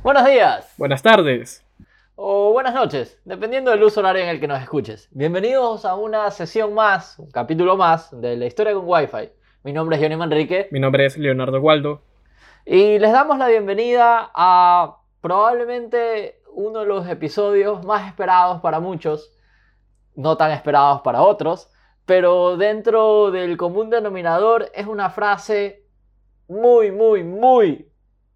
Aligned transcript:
Buenos 0.00 0.24
días. 0.26 0.74
Buenas 0.78 1.02
tardes. 1.02 1.66
O 2.14 2.52
buenas 2.52 2.72
noches, 2.72 3.20
dependiendo 3.24 3.72
del 3.72 3.82
uso 3.82 3.98
horario 3.98 4.22
en 4.22 4.28
el 4.28 4.38
que 4.38 4.46
nos 4.46 4.62
escuches. 4.62 5.08
Bienvenidos 5.10 5.84
a 5.84 5.96
una 5.96 6.30
sesión 6.30 6.72
más, 6.72 7.18
un 7.18 7.32
capítulo 7.32 7.76
más 7.76 8.08
de 8.20 8.36
la 8.36 8.46
historia 8.46 8.74
con 8.74 8.84
Wi-Fi. 8.86 9.30
Mi 9.64 9.72
nombre 9.72 9.96
es 9.96 10.02
Johnny 10.02 10.14
Manrique. 10.14 10.68
Mi 10.70 10.78
nombre 10.78 11.04
es 11.04 11.18
Leonardo 11.18 11.60
Waldo. 11.60 12.02
Y 12.64 13.00
les 13.00 13.10
damos 13.10 13.38
la 13.38 13.48
bienvenida 13.48 14.30
a 14.34 14.98
probablemente 15.20 16.42
uno 16.52 16.80
de 16.80 16.86
los 16.86 17.08
episodios 17.08 17.84
más 17.84 18.06
esperados 18.06 18.60
para 18.60 18.78
muchos, 18.78 19.32
no 20.14 20.36
tan 20.36 20.52
esperados 20.52 21.00
para 21.00 21.22
otros, 21.22 21.70
pero 22.06 22.56
dentro 22.56 23.32
del 23.32 23.56
común 23.56 23.90
denominador 23.90 24.70
es 24.74 24.86
una 24.86 25.10
frase 25.10 25.84
muy, 26.46 26.92
muy, 26.92 27.24
muy, 27.24 27.87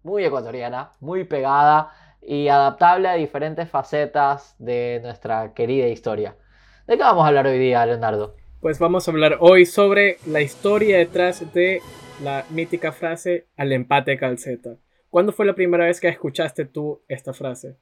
muy 0.03 0.23
ecuatoriana, 0.25 0.91
muy 0.99 1.23
pegada 1.23 1.91
y 2.21 2.47
adaptable 2.47 3.07
a 3.09 3.13
diferentes 3.13 3.69
facetas 3.69 4.55
de 4.59 4.99
nuestra 5.01 5.53
querida 5.53 5.87
historia. 5.87 6.35
¿De 6.87 6.97
qué 6.97 7.03
vamos 7.03 7.23
a 7.23 7.29
hablar 7.29 7.47
hoy 7.47 7.57
día, 7.57 7.85
Leonardo? 7.85 8.35
Pues 8.59 8.79
vamos 8.79 9.07
a 9.07 9.11
hablar 9.11 9.37
hoy 9.39 9.65
sobre 9.65 10.17
la 10.25 10.41
historia 10.41 10.97
detrás 10.97 11.53
de 11.53 11.81
la 12.21 12.45
mítica 12.49 12.91
frase 12.91 13.47
al 13.57 13.71
empate 13.71 14.17
calceta. 14.17 14.77
¿Cuándo 15.09 15.31
fue 15.31 15.45
la 15.45 15.53
primera 15.53 15.85
vez 15.85 15.99
que 15.99 16.07
escuchaste 16.07 16.65
tú 16.65 17.03
esta 17.07 17.33
frase? 17.33 17.77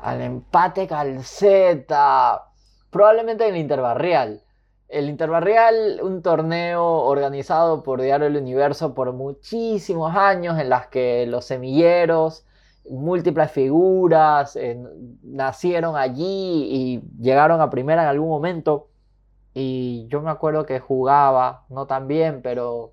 Al 0.00 0.20
empate 0.22 0.86
calceta. 0.86 2.42
Probablemente 2.90 3.46
en 3.46 3.54
el 3.54 3.60
Interbarrial. 3.60 4.45
El 4.88 5.08
Interbarrial, 5.08 6.00
un 6.02 6.22
torneo 6.22 6.84
organizado 6.84 7.82
por 7.82 8.00
Diario 8.00 8.26
del 8.26 8.36
Universo 8.36 8.94
por 8.94 9.12
muchísimos 9.12 10.14
años 10.14 10.58
en 10.60 10.68
las 10.68 10.86
que 10.86 11.26
los 11.26 11.44
semilleros, 11.44 12.46
múltiples 12.88 13.50
figuras, 13.50 14.54
eh, 14.56 14.80
nacieron 15.22 15.96
allí 15.96 16.22
y 16.24 17.02
llegaron 17.20 17.60
a 17.60 17.70
primera 17.70 18.02
en 18.02 18.08
algún 18.08 18.28
momento. 18.28 18.88
Y 19.54 20.06
yo 20.08 20.20
me 20.22 20.30
acuerdo 20.30 20.66
que 20.66 20.80
jugaba, 20.80 21.64
no 21.68 21.86
tan 21.86 22.06
bien, 22.08 22.42
pero 22.42 22.92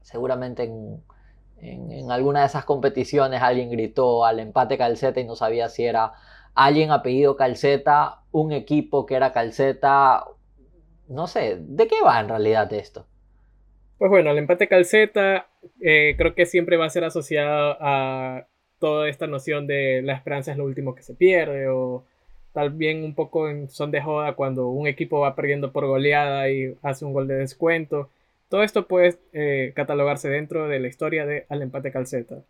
seguramente 0.00 0.64
en, 0.64 2.10
alguna 2.10 2.40
de 2.40 2.46
esas 2.46 2.64
competiciones 2.64 3.40
alguien 3.42 3.70
gritó 3.70 4.24
al 4.24 4.40
empate 4.40 4.76
calceta 4.78 5.20
y 5.20 5.24
no 5.24 5.36
sabía 5.36 5.68
si 5.68 5.84
era 5.84 6.12
alguien 6.54 6.90
apellido 6.90 7.36
calceta, 7.36 8.22
un 8.32 8.52
equipo 8.52 9.06
que 9.06 9.14
era 9.14 9.32
calceta, 9.32 10.24
no 11.08 11.26
sé, 11.26 11.58
¿de 11.60 11.86
qué 11.86 11.96
va 12.04 12.20
en 12.20 12.28
realidad 12.28 12.72
esto? 12.72 13.06
Pues 13.98 14.10
bueno, 14.10 14.30
el 14.30 14.38
empate 14.38 14.68
calceta 14.68 15.46
eh, 15.80 16.14
creo 16.16 16.34
que 16.34 16.46
siempre 16.46 16.76
va 16.76 16.86
a 16.86 16.90
ser 16.90 17.04
asociado 17.04 17.76
a 17.80 18.46
toda 18.78 19.08
esta 19.08 19.26
noción 19.26 19.66
de 19.66 20.02
la 20.02 20.14
esperanza 20.14 20.52
es 20.52 20.58
lo 20.58 20.64
último 20.64 20.94
que 20.94 21.02
se 21.02 21.14
pierde 21.14 21.68
o 21.68 22.04
tal 22.52 22.70
bien 22.70 23.02
un 23.02 23.14
poco 23.14 23.48
en 23.48 23.68
son 23.68 23.90
de 23.90 24.02
joda 24.02 24.34
cuando 24.34 24.68
un 24.68 24.86
equipo 24.86 25.20
va 25.20 25.34
perdiendo 25.34 25.72
por 25.72 25.86
goleada 25.86 26.50
y 26.50 26.76
hace 26.82 27.04
un 27.04 27.12
gol 27.12 27.26
de 27.26 27.34
descuento. 27.34 28.10
Todo 28.48 28.62
esto 28.62 28.86
puede 28.86 29.16
eh, 29.32 29.72
catalogarse 29.74 30.28
dentro 30.28 30.68
de 30.68 30.78
la 30.80 30.88
historia 30.88 31.26
de 31.26 31.46
Al 31.48 31.62
empate 31.62 31.90
Calceta. 31.90 32.42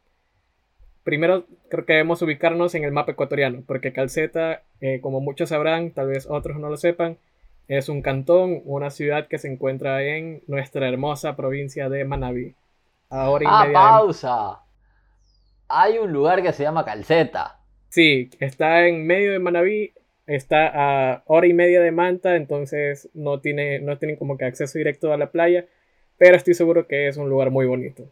Primero 1.04 1.46
creo 1.68 1.84
que 1.86 1.92
debemos 1.94 2.20
ubicarnos 2.22 2.74
en 2.74 2.84
el 2.84 2.92
mapa 2.92 3.12
ecuatoriano, 3.12 3.62
porque 3.66 3.92
Calceta, 3.92 4.62
eh, 4.80 5.00
como 5.00 5.20
muchos 5.20 5.50
sabrán, 5.50 5.90
tal 5.90 6.08
vez 6.08 6.26
otros 6.28 6.58
no 6.58 6.68
lo 6.68 6.76
sepan, 6.76 7.16
es 7.68 7.88
un 7.88 8.02
cantón, 8.02 8.62
una 8.64 8.90
ciudad 8.90 9.28
que 9.28 9.38
se 9.38 9.50
encuentra 9.50 10.02
en 10.02 10.42
nuestra 10.46 10.88
hermosa 10.88 11.36
provincia 11.36 11.88
de 11.88 12.04
Manabí. 12.04 12.54
Ahora 13.08 13.44
y 13.44 13.48
ah, 13.48 13.68
pausa. 13.72 14.60
Hay 15.68 15.98
un 15.98 16.12
lugar 16.12 16.42
que 16.42 16.52
se 16.52 16.62
llama 16.62 16.84
Calceta. 16.84 17.60
Sí, 17.88 18.30
está 18.40 18.86
en 18.86 19.06
medio 19.06 19.32
de 19.32 19.38
Manabí, 19.38 19.92
está 20.26 21.12
a 21.12 21.22
hora 21.26 21.46
y 21.46 21.54
media 21.54 21.80
de 21.80 21.92
Manta, 21.92 22.36
entonces 22.36 23.08
no 23.14 23.40
tiene, 23.40 23.78
no 23.80 23.98
tienen 23.98 24.16
como 24.16 24.36
que 24.36 24.44
acceso 24.44 24.78
directo 24.78 25.12
a 25.12 25.16
la 25.16 25.30
playa, 25.30 25.66
pero 26.18 26.36
estoy 26.36 26.54
seguro 26.54 26.86
que 26.86 27.08
es 27.08 27.16
un 27.16 27.28
lugar 27.28 27.50
muy 27.50 27.66
bonito. 27.66 28.04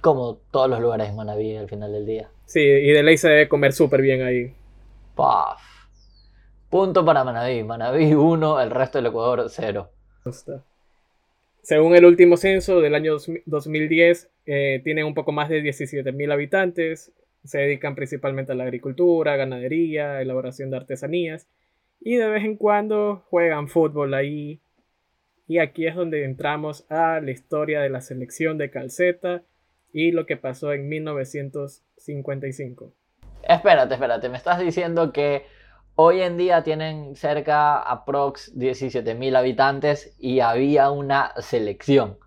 Como 0.00 0.36
todos 0.50 0.68
los 0.68 0.80
lugares 0.80 1.08
de 1.08 1.14
Manabí 1.14 1.56
al 1.56 1.68
final 1.68 1.92
del 1.92 2.04
día. 2.04 2.28
Sí, 2.44 2.60
y 2.60 2.90
de 2.90 3.02
ley 3.02 3.16
se 3.16 3.28
debe 3.28 3.48
comer 3.48 3.72
súper 3.72 4.02
bien 4.02 4.22
ahí. 4.22 4.52
Paf. 5.14 5.73
Punto 6.74 7.04
para 7.04 7.22
Manabí. 7.22 7.62
Manabí 7.62 8.14
1, 8.14 8.60
el 8.60 8.72
resto 8.72 8.98
del 8.98 9.06
Ecuador 9.06 9.46
0. 9.48 9.90
Según 11.62 11.94
el 11.94 12.04
último 12.04 12.36
censo 12.36 12.80
del 12.80 12.96
año 12.96 13.16
2010, 13.46 14.28
eh, 14.46 14.80
tienen 14.82 15.06
un 15.06 15.14
poco 15.14 15.30
más 15.30 15.48
de 15.48 15.62
17.000 15.62 16.32
habitantes. 16.32 17.12
Se 17.44 17.58
dedican 17.58 17.94
principalmente 17.94 18.50
a 18.50 18.56
la 18.56 18.64
agricultura, 18.64 19.36
ganadería, 19.36 20.20
elaboración 20.20 20.70
de 20.70 20.78
artesanías. 20.78 21.46
Y 22.00 22.16
de 22.16 22.28
vez 22.28 22.42
en 22.42 22.56
cuando 22.56 23.22
juegan 23.30 23.68
fútbol 23.68 24.12
ahí. 24.12 24.58
Y 25.46 25.58
aquí 25.58 25.86
es 25.86 25.94
donde 25.94 26.24
entramos 26.24 26.90
a 26.90 27.20
la 27.20 27.30
historia 27.30 27.82
de 27.82 27.90
la 27.90 28.00
selección 28.00 28.58
de 28.58 28.70
calceta 28.70 29.44
y 29.92 30.10
lo 30.10 30.26
que 30.26 30.36
pasó 30.36 30.72
en 30.72 30.88
1955. 30.88 32.92
Espérate, 33.48 33.94
espérate, 33.94 34.28
me 34.28 34.38
estás 34.38 34.58
diciendo 34.58 35.12
que 35.12 35.44
Hoy 35.96 36.22
en 36.22 36.36
día 36.36 36.64
tienen 36.64 37.14
cerca 37.14 37.78
aprox 37.78 38.52
17.000 38.56 39.36
habitantes 39.36 40.16
y 40.18 40.40
había 40.40 40.90
una 40.90 41.32
selección. 41.40 42.18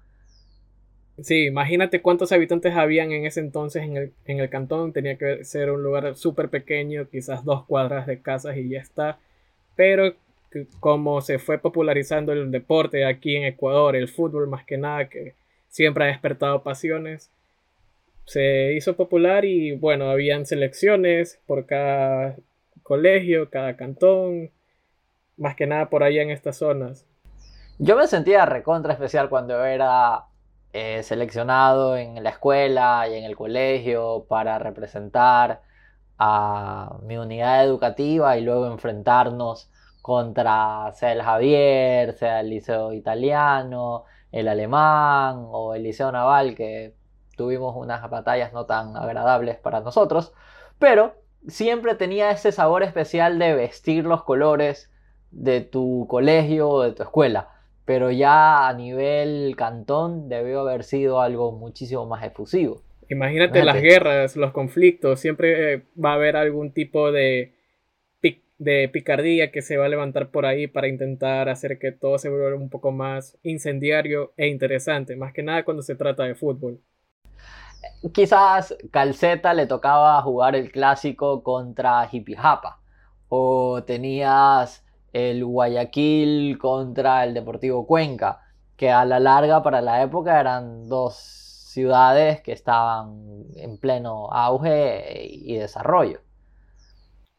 Sí, 1.22 1.48
imagínate 1.48 2.02
cuántos 2.02 2.32
habitantes 2.32 2.76
habían 2.76 3.12
en 3.12 3.26
ese 3.26 3.42
entonces 3.42 3.84
en 3.84 3.98
el, 3.98 4.14
en 4.26 4.40
el 4.40 4.50
cantón. 4.50 4.94
Tenía 4.94 5.18
que 5.18 5.44
ser 5.44 5.70
un 5.72 5.84
lugar 5.84 6.16
súper 6.16 6.50
pequeño, 6.50 7.10
quizás 7.10 7.44
dos 7.44 7.66
cuadras 7.66 8.08
de 8.08 8.22
casas 8.22 8.56
y 8.56 8.70
ya 8.70 8.80
está. 8.80 9.20
Pero 9.76 10.14
como 10.80 11.20
se 11.20 11.38
fue 11.38 11.58
popularizando 11.58 12.32
el 12.32 12.52
deporte 12.52 13.04
aquí 13.04 13.36
en 13.36 13.44
Ecuador, 13.44 13.98
el 13.98 14.08
fútbol 14.08 14.48
más 14.48 14.64
que 14.64 14.78
nada, 14.78 15.10
que 15.10 15.34
siempre 15.68 16.06
ha 16.06 16.08
despertado 16.08 16.64
pasiones, 16.64 17.32
se 18.26 18.74
hizo 18.74 18.96
popular 18.96 19.44
y 19.44 19.74
bueno, 19.74 20.10
habían 20.10 20.46
selecciones 20.46 21.40
por 21.48 21.66
cada 21.66 22.38
colegio, 22.88 23.50
cada 23.50 23.76
cantón, 23.76 24.52
más 25.36 25.56
que 25.56 25.68
nada 25.68 25.90
por 25.90 26.04
allá 26.04 26.22
en 26.22 26.32
estas 26.32 26.58
zonas. 26.58 27.06
Yo 27.80 27.98
me 27.98 28.08
sentía 28.08 28.46
recontra 28.46 28.94
especial 28.94 29.30
cuando 29.30 29.64
era 29.66 30.24
eh, 30.72 31.04
seleccionado 31.04 31.98
en 31.98 32.24
la 32.24 32.30
escuela 32.30 33.06
y 33.10 33.16
en 33.16 33.26
el 33.26 33.36
colegio 33.36 34.26
para 34.30 34.58
representar 34.58 35.62
a 36.18 36.98
mi 37.04 37.18
unidad 37.18 37.66
educativa 37.66 38.38
y 38.38 38.42
luego 38.42 38.68
enfrentarnos 38.68 39.70
contra 40.02 40.90
sea 40.94 41.12
el 41.12 41.22
Javier, 41.22 42.14
sea 42.14 42.40
el 42.40 42.50
Liceo 42.50 42.94
Italiano, 42.94 44.06
el 44.32 44.48
Alemán 44.48 45.46
o 45.50 45.76
el 45.76 45.84
Liceo 45.84 46.12
Naval, 46.12 46.56
que 46.56 46.96
tuvimos 47.36 47.76
unas 47.76 48.10
batallas 48.10 48.54
no 48.54 48.66
tan 48.66 48.96
agradables 48.96 49.58
para 49.58 49.82
nosotros, 49.82 50.34
pero 50.80 51.27
siempre 51.48 51.96
tenía 51.96 52.32
ese 52.32 52.52
sabor 52.52 52.84
especial 52.84 53.40
de 53.40 53.54
vestir 53.56 54.06
los 54.06 54.24
colores 54.24 54.92
de 55.32 55.62
tu 55.62 56.06
colegio 56.10 56.70
o 56.70 56.84
de 56.84 56.92
tu 56.92 57.04
escuela. 57.04 57.50
Pero 57.86 58.12
ya 58.12 58.68
a 58.68 58.74
nivel 58.74 59.56
cantón 59.58 60.28
debió 60.28 60.62
haber 60.62 60.84
sido 60.84 61.22
algo 61.22 61.54
muchísimo 61.54 62.06
más 62.06 62.24
efusivo. 62.24 62.82
Imagínate, 63.10 63.64
las 63.64 63.82
guerras, 63.82 64.36
los 64.36 64.52
conflictos, 64.52 65.22
siempre 65.22 65.74
eh, 65.74 65.84
va 66.04 66.12
a 66.12 66.16
haber 66.16 66.36
algún 66.36 66.74
tipo 66.74 67.14
de, 67.14 67.54
de 68.58 68.90
picardía 68.90 69.50
que 69.52 69.62
se 69.62 69.78
va 69.78 69.86
a 69.86 69.90
levantar 69.90 70.30
por 70.32 70.46
ahí 70.46 70.68
para 70.68 70.90
intentar 70.90 71.48
hacer 71.48 71.80
que 71.80 71.94
todo 71.94 72.18
se 72.18 72.28
vuelva 72.28 72.54
un 72.56 72.70
poco 72.70 72.92
más 72.92 73.38
incendiario 73.44 74.34
e 74.36 74.48
interesante, 74.48 75.16
más 75.16 75.32
que 75.32 75.44
nada 75.44 75.64
cuando 75.64 75.84
se 75.84 75.96
trata 75.96 76.26
de 76.26 76.36
fútbol 76.36 76.82
quizás 78.14 78.76
Calceta 78.92 79.54
le 79.54 79.68
tocaba 79.68 80.22
jugar 80.22 80.56
el 80.56 80.72
clásico 80.72 81.44
contra 81.44 82.08
Jipijapa. 82.08 82.80
O 83.30 83.84
tenías 83.84 84.86
el 85.14 85.44
Guayaquil 85.46 86.58
contra 86.58 87.24
el 87.24 87.34
Deportivo 87.34 87.86
Cuenca, 87.88 88.42
que 88.76 88.92
a 88.92 89.06
la 89.06 89.20
larga 89.20 89.64
para 89.64 89.82
la 89.82 90.02
época 90.04 90.40
eran 90.40 90.88
dos 90.88 91.16
ciudades 91.74 92.42
que 92.42 92.54
estaban 92.54 93.46
en 93.56 93.78
pleno 93.78 94.32
auge 94.32 95.28
y 95.30 95.58
desarrollo. 95.58 96.22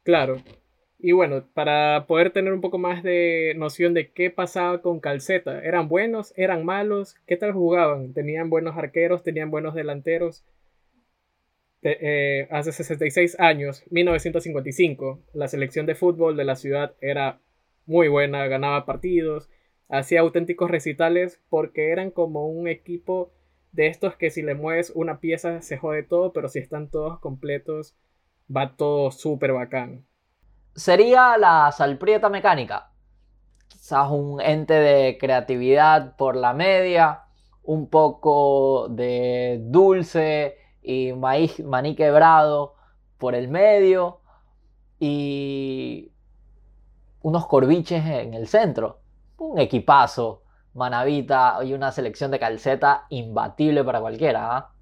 Claro, 0.02 0.36
y 1.00 1.12
bueno, 1.12 1.44
para 1.54 2.06
poder 2.08 2.32
tener 2.32 2.52
un 2.52 2.60
poco 2.60 2.78
más 2.78 3.04
de 3.04 3.54
noción 3.56 3.94
de 3.94 4.10
qué 4.10 4.30
pasaba 4.30 4.82
con 4.82 4.98
Calceta, 4.98 5.62
¿eran 5.62 5.88
buenos? 5.88 6.34
¿Eran 6.36 6.64
malos? 6.64 7.14
¿Qué 7.26 7.36
tal 7.36 7.52
jugaban? 7.52 8.12
¿Tenían 8.14 8.50
buenos 8.50 8.76
arqueros? 8.76 9.22
¿Tenían 9.22 9.50
buenos 9.52 9.74
delanteros? 9.74 10.44
Eh, 12.00 12.48
hace 12.50 12.72
66 12.72 13.38
años, 13.40 13.84
1955, 13.90 15.20
la 15.32 15.48
selección 15.48 15.86
de 15.86 15.94
fútbol 15.94 16.36
de 16.36 16.44
la 16.44 16.56
ciudad 16.56 16.94
era 17.00 17.40
muy 17.86 18.08
buena, 18.08 18.46
ganaba 18.46 18.84
partidos, 18.84 19.48
hacía 19.88 20.20
auténticos 20.20 20.70
recitales 20.70 21.40
porque 21.48 21.90
eran 21.90 22.10
como 22.10 22.48
un 22.48 22.68
equipo 22.68 23.32
de 23.72 23.86
estos 23.86 24.16
que 24.16 24.30
si 24.30 24.42
le 24.42 24.54
mueves 24.54 24.92
una 24.94 25.20
pieza 25.20 25.62
se 25.62 25.78
jode 25.78 26.02
todo, 26.02 26.32
pero 26.32 26.48
si 26.48 26.58
están 26.58 26.90
todos 26.90 27.18
completos 27.20 27.96
va 28.54 28.76
todo 28.76 29.10
súper 29.10 29.52
bacán. 29.52 30.04
Sería 30.74 31.36
la 31.38 31.72
salprieta 31.72 32.28
mecánica. 32.28 32.90
Quizás 33.68 34.10
un 34.10 34.40
ente 34.40 34.74
de 34.74 35.18
creatividad 35.18 36.16
por 36.16 36.36
la 36.36 36.54
media, 36.54 37.24
un 37.62 37.88
poco 37.88 38.88
de 38.88 39.58
dulce 39.62 40.57
y 40.82 41.12
maíz, 41.12 41.60
maní 41.60 41.94
quebrado 41.94 42.74
por 43.18 43.34
el 43.34 43.48
medio 43.48 44.20
y 44.98 46.12
unos 47.22 47.46
corviches 47.46 48.04
en 48.04 48.34
el 48.34 48.46
centro. 48.46 49.00
Un 49.36 49.58
equipazo, 49.58 50.42
manavita 50.74 51.58
y 51.64 51.72
una 51.74 51.92
selección 51.92 52.30
de 52.30 52.38
calceta 52.38 53.06
imbatible 53.10 53.84
para 53.84 54.00
cualquiera. 54.00 54.56
¿ah? 54.56 54.72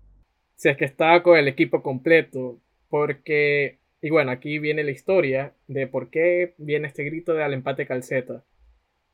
Si 0.55 0.69
es 0.69 0.77
que 0.77 0.85
estaba 0.85 1.23
con 1.23 1.37
el 1.37 1.49
equipo 1.49 1.83
completo, 1.83 2.59
porque, 2.89 3.81
y 4.01 4.11
bueno, 4.11 4.31
aquí 4.31 4.59
viene 4.59 4.85
la 4.85 4.91
historia 4.91 5.55
de 5.67 5.87
por 5.87 6.11
qué 6.11 6.55
viene 6.59 6.89
este 6.89 7.05
grito 7.05 7.35
de 7.35 7.43
al 7.43 7.55
empate 7.55 7.87
calceta. 7.87 8.45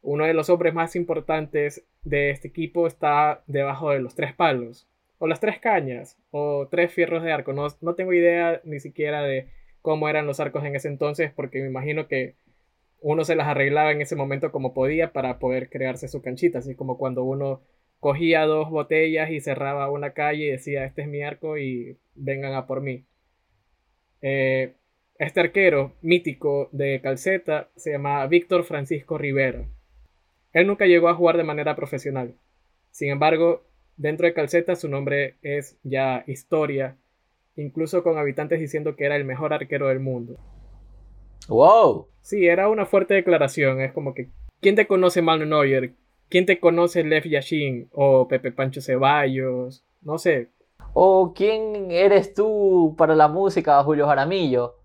Uno 0.03 0.25
de 0.25 0.35
los 0.35 0.51
hombres 0.51 0.75
más 0.75 0.97
importantes 0.97 1.87
de 2.03 2.31
este 2.31 2.49
equipo 2.49 2.87
está 2.87 3.43
debajo 3.47 3.91
de 3.91 4.01
los 4.01 4.15
tres 4.15 4.35
palos, 4.35 4.89
o 5.23 5.29
las 5.29 5.39
tres 5.39 5.61
cañas, 5.61 6.19
o 6.33 6.67
tres 6.69 6.93
fierros 6.93 7.23
de 7.23 7.31
arco. 7.31 7.53
No, 7.53 7.69
no 7.81 7.95
tengo 7.95 8.13
idea 8.13 8.61
ni 8.65 8.81
siquiera 8.81 9.23
de 9.23 9.47
cómo 9.81 10.09
eran 10.09 10.27
los 10.27 10.41
arcos 10.41 10.65
en 10.65 10.75
ese 10.75 10.89
entonces, 10.89 11.31
porque 11.31 11.61
me 11.61 11.69
imagino 11.69 12.09
que 12.09 12.35
uno 12.99 13.25
se 13.25 13.37
las 13.37 13.47
arreglaba 13.47 13.93
en 13.93 14.03
ese 14.03 14.17
momento 14.17 14.51
como 14.51 14.75
podía 14.75 15.13
para 15.13 15.39
poder 15.39 15.71
crearse 15.71 16.09
su 16.09 16.23
canchita, 16.23 16.59
así 16.59 16.75
como 16.75 16.99
cuando 16.99 17.23
uno 17.23 17.61
cogía 18.01 18.47
dos 18.47 18.69
botellas 18.69 19.31
y 19.31 19.41
cerraba 19.41 19.93
una 19.93 20.11
calle 20.11 20.47
y 20.47 20.51
decía, 20.51 20.85
este 20.85 21.03
es 21.03 21.09
mi 21.09 21.23
arco 21.23 21.57
y 21.57 21.99
vengan 22.17 22.55
a 22.55 22.67
por 22.67 22.81
mí. 22.81 23.05
Eh, 24.23 24.73
este 25.21 25.39
arquero 25.39 25.93
mítico 26.03 26.69
de 26.73 27.01
Calceta 27.01 27.69
se 27.77 27.93
llama 27.93 28.27
Víctor 28.27 28.65
Francisco 28.65 29.19
Rivera. 29.19 29.67
Él 30.53 30.67
nunca 30.67 30.87
llegó 30.87 31.09
a 31.09 31.15
jugar 31.15 31.37
de 31.37 31.45
manera 31.45 31.77
profesional. 31.77 32.35
Sin 32.91 33.11
embargo, 33.11 33.63
dentro 33.97 34.27
de 34.27 34.35
Calceta 34.35 34.77
su 34.77 34.89
nombre 34.89 35.37
es 35.43 35.79
ya 35.83 36.25
historia, 36.27 36.97
incluso 37.57 38.03
con 38.03 38.19
habitantes 38.19 38.61
diciendo 38.61 38.97
que 38.97 39.05
era 39.05 39.17
el 39.17 39.25
mejor 39.25 39.53
arquero 39.53 39.89
del 39.89 40.01
mundo. 40.01 40.37
¡Wow! 41.49 42.09
Sí, 42.21 42.47
era 42.47 42.69
una 42.69 42.87
fuerte 42.87 43.15
declaración. 43.15 43.81
Es 43.81 43.93
como 43.93 44.15
que, 44.15 44.31
¿quién 44.61 44.75
te 44.75 44.87
conoce 44.87 45.23
Manu 45.23 45.45
Neuer? 45.45 45.95
¿Quién 46.29 46.47
te 46.47 46.61
conoce 46.61 47.05
Lev 47.05 47.25
Yashin? 47.25 47.89
O 47.93 48.29
Pepe 48.29 48.53
Pancho 48.53 48.81
Ceballos? 48.81 49.85
No 50.01 50.19
sé. 50.19 50.51
¿O 50.95 51.33
quién 51.35 51.91
eres 51.91 52.35
tú 52.35 52.95
para 52.97 53.15
la 53.15 53.29
música, 53.29 53.83
Julio 53.83 54.07
Jaramillo? 54.07 54.77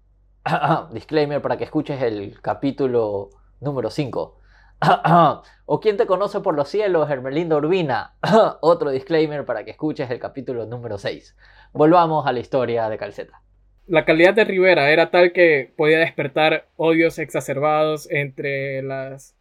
Disclaimer 0.94 1.42
para 1.42 1.57
que 1.57 1.65
escuches 1.65 2.01
el 2.01 2.39
capítulo 2.42 3.30
número 3.59 3.89
5. 3.89 4.36
¿O 5.65 5.79
quién 5.79 5.97
te 5.97 6.06
conoce 6.06 6.39
por 6.41 6.56
los 6.56 6.69
cielos, 6.69 7.09
Hermelinda 7.09 7.57
Urbina? 7.57 8.15
Otro 8.62 8.91
disclaimer 8.91 9.45
para 9.45 9.63
que 9.63 9.71
escuches 9.71 10.09
el 10.12 10.19
capítulo 10.19 10.65
número 10.65 10.97
6. 10.97 11.35
Volvamos 11.74 12.27
a 12.27 12.31
la 12.31 12.39
historia 12.39 12.89
de 12.89 12.97
Calceta. 12.97 13.41
La 13.88 14.06
calidad 14.06 14.33
de 14.33 14.44
Rivera 14.44 14.91
era 14.91 15.12
tal 15.12 15.31
que 15.31 15.74
podía 15.75 16.00
despertar 16.00 16.68
odios 16.75 17.19
exacerbados 17.19 18.09
entre 18.12 18.81
las 18.83 19.33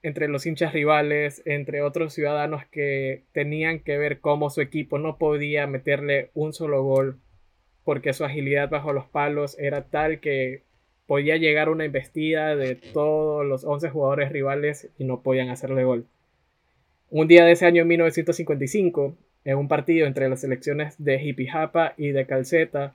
entre 0.00 0.28
los 0.28 0.46
hinchas 0.46 0.72
rivales, 0.72 1.42
entre 1.44 1.82
otros 1.82 2.12
ciudadanos 2.12 2.64
que 2.70 3.24
tenían 3.32 3.80
que 3.80 3.98
ver 3.98 4.20
cómo 4.20 4.48
su 4.48 4.60
equipo 4.60 4.98
no 4.98 5.18
podía 5.18 5.66
meterle 5.66 6.30
un 6.34 6.52
solo 6.52 6.84
gol 6.84 7.18
porque 7.84 8.12
su 8.12 8.24
agilidad 8.24 8.68
bajo 8.68 8.92
los 8.92 9.06
palos 9.06 9.58
era 9.58 9.88
tal 9.88 10.20
que 10.20 10.62
podía 11.08 11.36
llegar 11.36 11.68
una 11.68 11.84
investida 11.84 12.54
de 12.54 12.76
todos 12.76 13.44
los 13.44 13.64
11 13.64 13.90
jugadores 13.90 14.30
rivales 14.30 14.88
y 14.96 15.04
no 15.04 15.22
podían 15.22 15.48
hacerle 15.48 15.82
gol. 15.82 16.06
Un 17.10 17.26
día 17.26 17.44
de 17.44 17.50
ese 17.50 17.66
año 17.66 17.84
1955, 17.84 19.16
en 19.44 19.58
un 19.58 19.66
partido 19.66 20.06
entre 20.06 20.28
las 20.28 20.42
selecciones 20.42 20.94
de 21.02 21.18
Jipijapa 21.18 21.94
y 21.96 22.12
de 22.12 22.26
Calceta, 22.26 22.94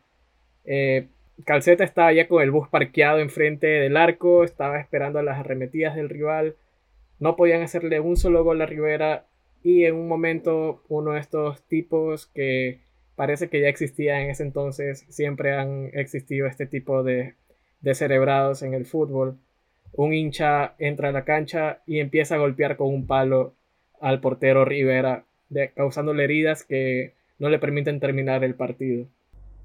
eh, 0.63 1.07
Calceta 1.43 1.83
estaba 1.83 2.13
ya 2.13 2.29
con 2.29 2.41
el 2.41 2.51
bus 2.51 2.69
parqueado 2.69 3.19
enfrente 3.19 3.67
del 3.67 3.97
arco, 3.97 4.45
estaba 4.45 4.79
esperando 4.79 5.21
las 5.21 5.39
arremetidas 5.39 5.95
del 5.95 6.07
rival 6.07 6.55
no 7.23 7.37
podían 7.37 7.61
hacerle 7.61 8.01
un 8.01 8.17
solo 8.17 8.43
gol 8.43 8.61
a 8.61 8.65
Rivera 8.65 9.25
y 9.63 9.85
en 9.85 9.95
un 9.95 10.07
momento 10.09 10.83
uno 10.89 11.13
de 11.13 11.21
estos 11.21 11.63
tipos 11.63 12.27
que 12.27 12.81
parece 13.15 13.47
que 13.47 13.61
ya 13.61 13.69
existía 13.69 14.21
en 14.21 14.29
ese 14.29 14.43
entonces, 14.43 15.05
siempre 15.07 15.53
han 15.53 15.89
existido 15.93 16.47
este 16.47 16.65
tipo 16.65 17.01
de, 17.01 17.35
de 17.83 17.93
cerebrados 17.93 18.63
en 18.63 18.73
el 18.73 18.85
fútbol. 18.85 19.37
Un 19.91 20.13
hincha 20.13 20.73
entra 20.79 21.09
a 21.09 21.11
la 21.11 21.25
cancha 21.25 21.81
y 21.85 21.99
empieza 21.99 22.35
a 22.35 22.39
golpear 22.39 22.77
con 22.77 22.87
un 22.87 23.05
palo 23.05 23.53
al 24.01 24.19
portero 24.19 24.65
Rivera, 24.65 25.25
causándole 25.75 26.23
heridas 26.23 26.63
que 26.63 27.13
no 27.37 27.49
le 27.49 27.59
permiten 27.59 27.99
terminar 27.99 28.43
el 28.43 28.55
partido. 28.55 29.05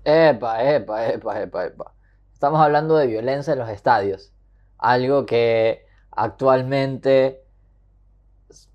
Epa, 0.04 0.62
epa, 0.62 1.08
epa, 1.08 1.40
epa, 1.40 1.66
epa. 1.66 1.92
Estamos 2.32 2.60
hablando 2.60 2.96
de 2.96 3.06
violencia 3.06 3.52
en 3.54 3.58
los 3.60 3.70
estadios. 3.70 4.32
Algo 4.78 5.24
que 5.24 5.84
actualmente, 6.10 7.40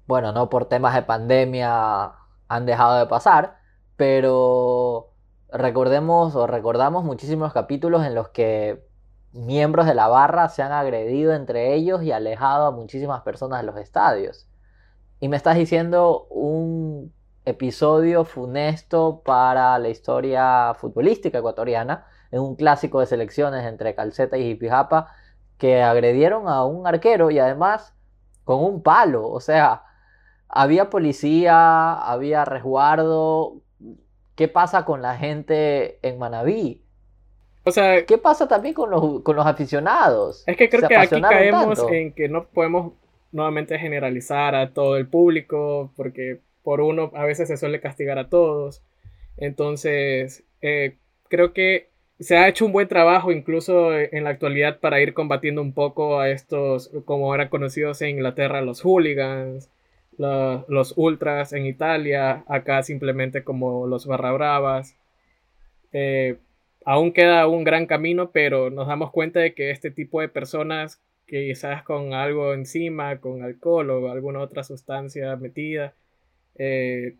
bueno, 0.08 0.32
no 0.32 0.50
por 0.50 0.68
temas 0.68 0.96
de 0.96 1.04
pandemia 1.04 2.14
han 2.48 2.66
dejado 2.66 3.00
de 3.00 3.08
pasar, 3.08 3.58
pero 3.96 5.10
recordemos 5.52 6.36
o 6.36 6.48
recordamos 6.48 7.04
muchísimos 7.04 7.54
capítulos 7.54 8.06
en 8.06 8.16
los 8.16 8.30
que 8.30 8.82
miembros 9.34 9.86
de 9.86 9.96
la 9.96 10.08
barra 10.08 10.50
se 10.50 10.62
han 10.62 10.72
agredido 10.72 11.34
entre 11.34 11.74
ellos 11.74 12.04
y 12.04 12.12
alejado 12.12 12.68
a 12.68 12.72
muchísimas 12.72 13.22
personas 13.22 13.62
de 13.62 13.66
los 13.66 13.78
estadios. 13.78 14.48
Y 15.20 15.28
me 15.28 15.38
estás 15.38 15.56
diciendo 15.56 16.28
un 16.30 17.14
episodio 17.46 18.26
funesto 18.26 19.22
para 19.26 19.78
la 19.80 19.90
historia 19.90 20.74
futbolística 20.76 21.40
ecuatoriana, 21.40 22.06
en 22.32 22.42
un 22.42 22.56
clásico 22.56 23.00
de 23.00 23.06
selecciones 23.06 23.66
entre 23.66 23.96
Calceta 23.96 24.38
y 24.38 24.44
Jipijapa, 24.44 25.08
que 25.58 25.84
agredieron 25.84 26.48
a 26.48 26.66
un 26.66 26.88
arquero 26.88 27.30
y 27.32 27.40
además 27.40 27.94
con 28.44 28.64
un 28.64 28.82
palo. 28.82 29.30
O 29.30 29.40
sea, 29.40 29.84
había 30.48 30.90
policía, 30.90 31.94
había 31.94 32.46
resguardo. 32.46 33.62
¿Qué 34.36 34.48
pasa 34.48 34.86
con 34.86 35.02
la 35.02 35.16
gente 35.16 36.00
en 36.08 36.18
Manabí? 36.18 36.83
O 37.66 37.72
sea, 37.72 38.06
¿qué 38.06 38.18
pasa 38.18 38.48
también 38.48 38.74
con 38.74 38.90
los, 38.90 39.46
aficionados? 39.46 40.44
Es 40.48 40.58
que 40.58 40.70
creo 40.70 40.88
que 40.88 40.98
aquí 40.98 41.22
caemos 41.22 41.80
en 41.90 42.12
que 42.12 42.28
no 42.28 42.46
podemos 42.46 42.94
nuevamente 43.32 43.80
generalizar 43.80 44.54
a 44.56 44.72
todo 44.72 44.98
el 44.98 45.08
público, 45.08 45.92
porque 45.96 46.40
por 46.62 46.82
uno 46.82 47.12
a 47.16 47.26
veces 47.26 47.48
se 47.48 47.58
suele 47.58 47.80
castigar 47.80 48.20
a 48.20 48.30
todos. 48.30 48.82
Entonces, 49.38 50.44
eh, 50.62 50.98
creo 51.30 51.54
que 51.54 51.90
se 52.20 52.38
ha 52.38 52.48
hecho 52.48 52.66
un 52.66 52.72
buen 52.72 52.88
trabajo 52.88 53.32
incluso 53.32 53.94
en 53.98 54.24
la 54.24 54.32
actualidad 54.32 54.80
para 54.80 55.02
ir 55.02 55.14
combatiendo 55.14 55.62
un 55.62 55.74
poco 55.74 56.20
a 56.20 56.30
estos, 56.30 56.92
como 57.06 57.34
eran 57.34 57.50
conocidos 57.50 58.02
en 58.02 58.10
Inglaterra, 58.10 58.62
los 58.62 58.82
hooligans, 58.82 59.70
los, 60.18 60.94
ultras 60.96 61.54
en 61.54 61.66
Italia, 61.66 62.44
acá 62.48 62.84
simplemente 62.84 63.44
como 63.44 63.88
los 63.88 64.06
barra 64.06 64.32
bravas. 64.32 64.96
Eh, 65.92 66.38
aún 66.86 67.14
queda 67.14 67.48
un 67.48 67.64
gran 67.64 67.86
camino, 67.86 68.32
pero 68.32 68.70
nos 68.70 68.88
damos 68.88 69.12
cuenta 69.12 69.40
de 69.40 69.54
que 69.54 69.72
este 69.72 69.92
tipo 69.92 70.22
de 70.22 70.30
personas, 70.30 71.02
quizás 71.26 71.84
con 71.84 72.14
algo 72.14 72.54
encima, 72.54 73.20
con 73.20 73.44
alcohol 73.44 73.90
o 73.92 74.12
alguna 74.12 74.40
otra 74.40 74.64
sustancia 74.64 75.36
metida, 75.36 75.94
eh, 76.56 77.16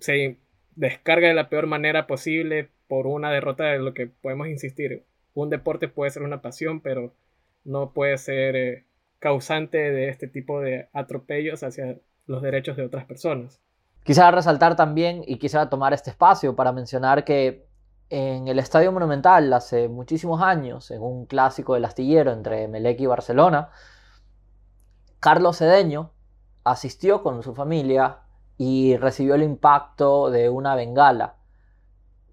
se 0.00 0.36
descarga 0.76 1.28
de 1.28 1.34
la 1.34 1.48
peor 1.48 1.66
manera 1.66 2.06
posible 2.06 2.68
por 2.86 3.06
una 3.06 3.30
derrota 3.30 3.64
de 3.64 3.78
lo 3.78 3.94
que 3.94 4.06
podemos 4.06 4.48
insistir. 4.48 5.04
Un 5.34 5.50
deporte 5.50 5.88
puede 5.88 6.10
ser 6.10 6.22
una 6.22 6.42
pasión, 6.42 6.80
pero 6.80 7.12
no 7.64 7.92
puede 7.92 8.18
ser 8.18 8.56
eh, 8.56 8.84
causante 9.18 9.78
de 9.78 10.08
este 10.08 10.26
tipo 10.26 10.60
de 10.60 10.88
atropellos 10.92 11.62
hacia 11.62 11.98
los 12.26 12.42
derechos 12.42 12.76
de 12.76 12.84
otras 12.84 13.04
personas. 13.04 13.60
Quisiera 14.04 14.30
resaltar 14.30 14.76
también 14.76 15.22
y 15.26 15.38
quisiera 15.38 15.68
tomar 15.68 15.92
este 15.92 16.10
espacio 16.10 16.56
para 16.56 16.72
mencionar 16.72 17.24
que 17.24 17.67
en 18.10 18.48
el 18.48 18.58
Estadio 18.58 18.90
Monumental 18.92 19.52
hace 19.52 19.88
muchísimos 19.88 20.40
años, 20.40 20.90
en 20.90 21.02
un 21.02 21.26
clásico 21.26 21.74
del 21.74 21.84
astillero 21.84 22.32
entre 22.32 22.66
Melec 22.68 23.00
y 23.00 23.06
Barcelona, 23.06 23.70
Carlos 25.20 25.58
Cedeño 25.58 26.12
asistió 26.64 27.22
con 27.22 27.42
su 27.42 27.54
familia 27.54 28.20
y 28.56 28.96
recibió 28.96 29.34
el 29.34 29.42
impacto 29.42 30.30
de 30.30 30.48
una 30.48 30.74
bengala. 30.74 31.34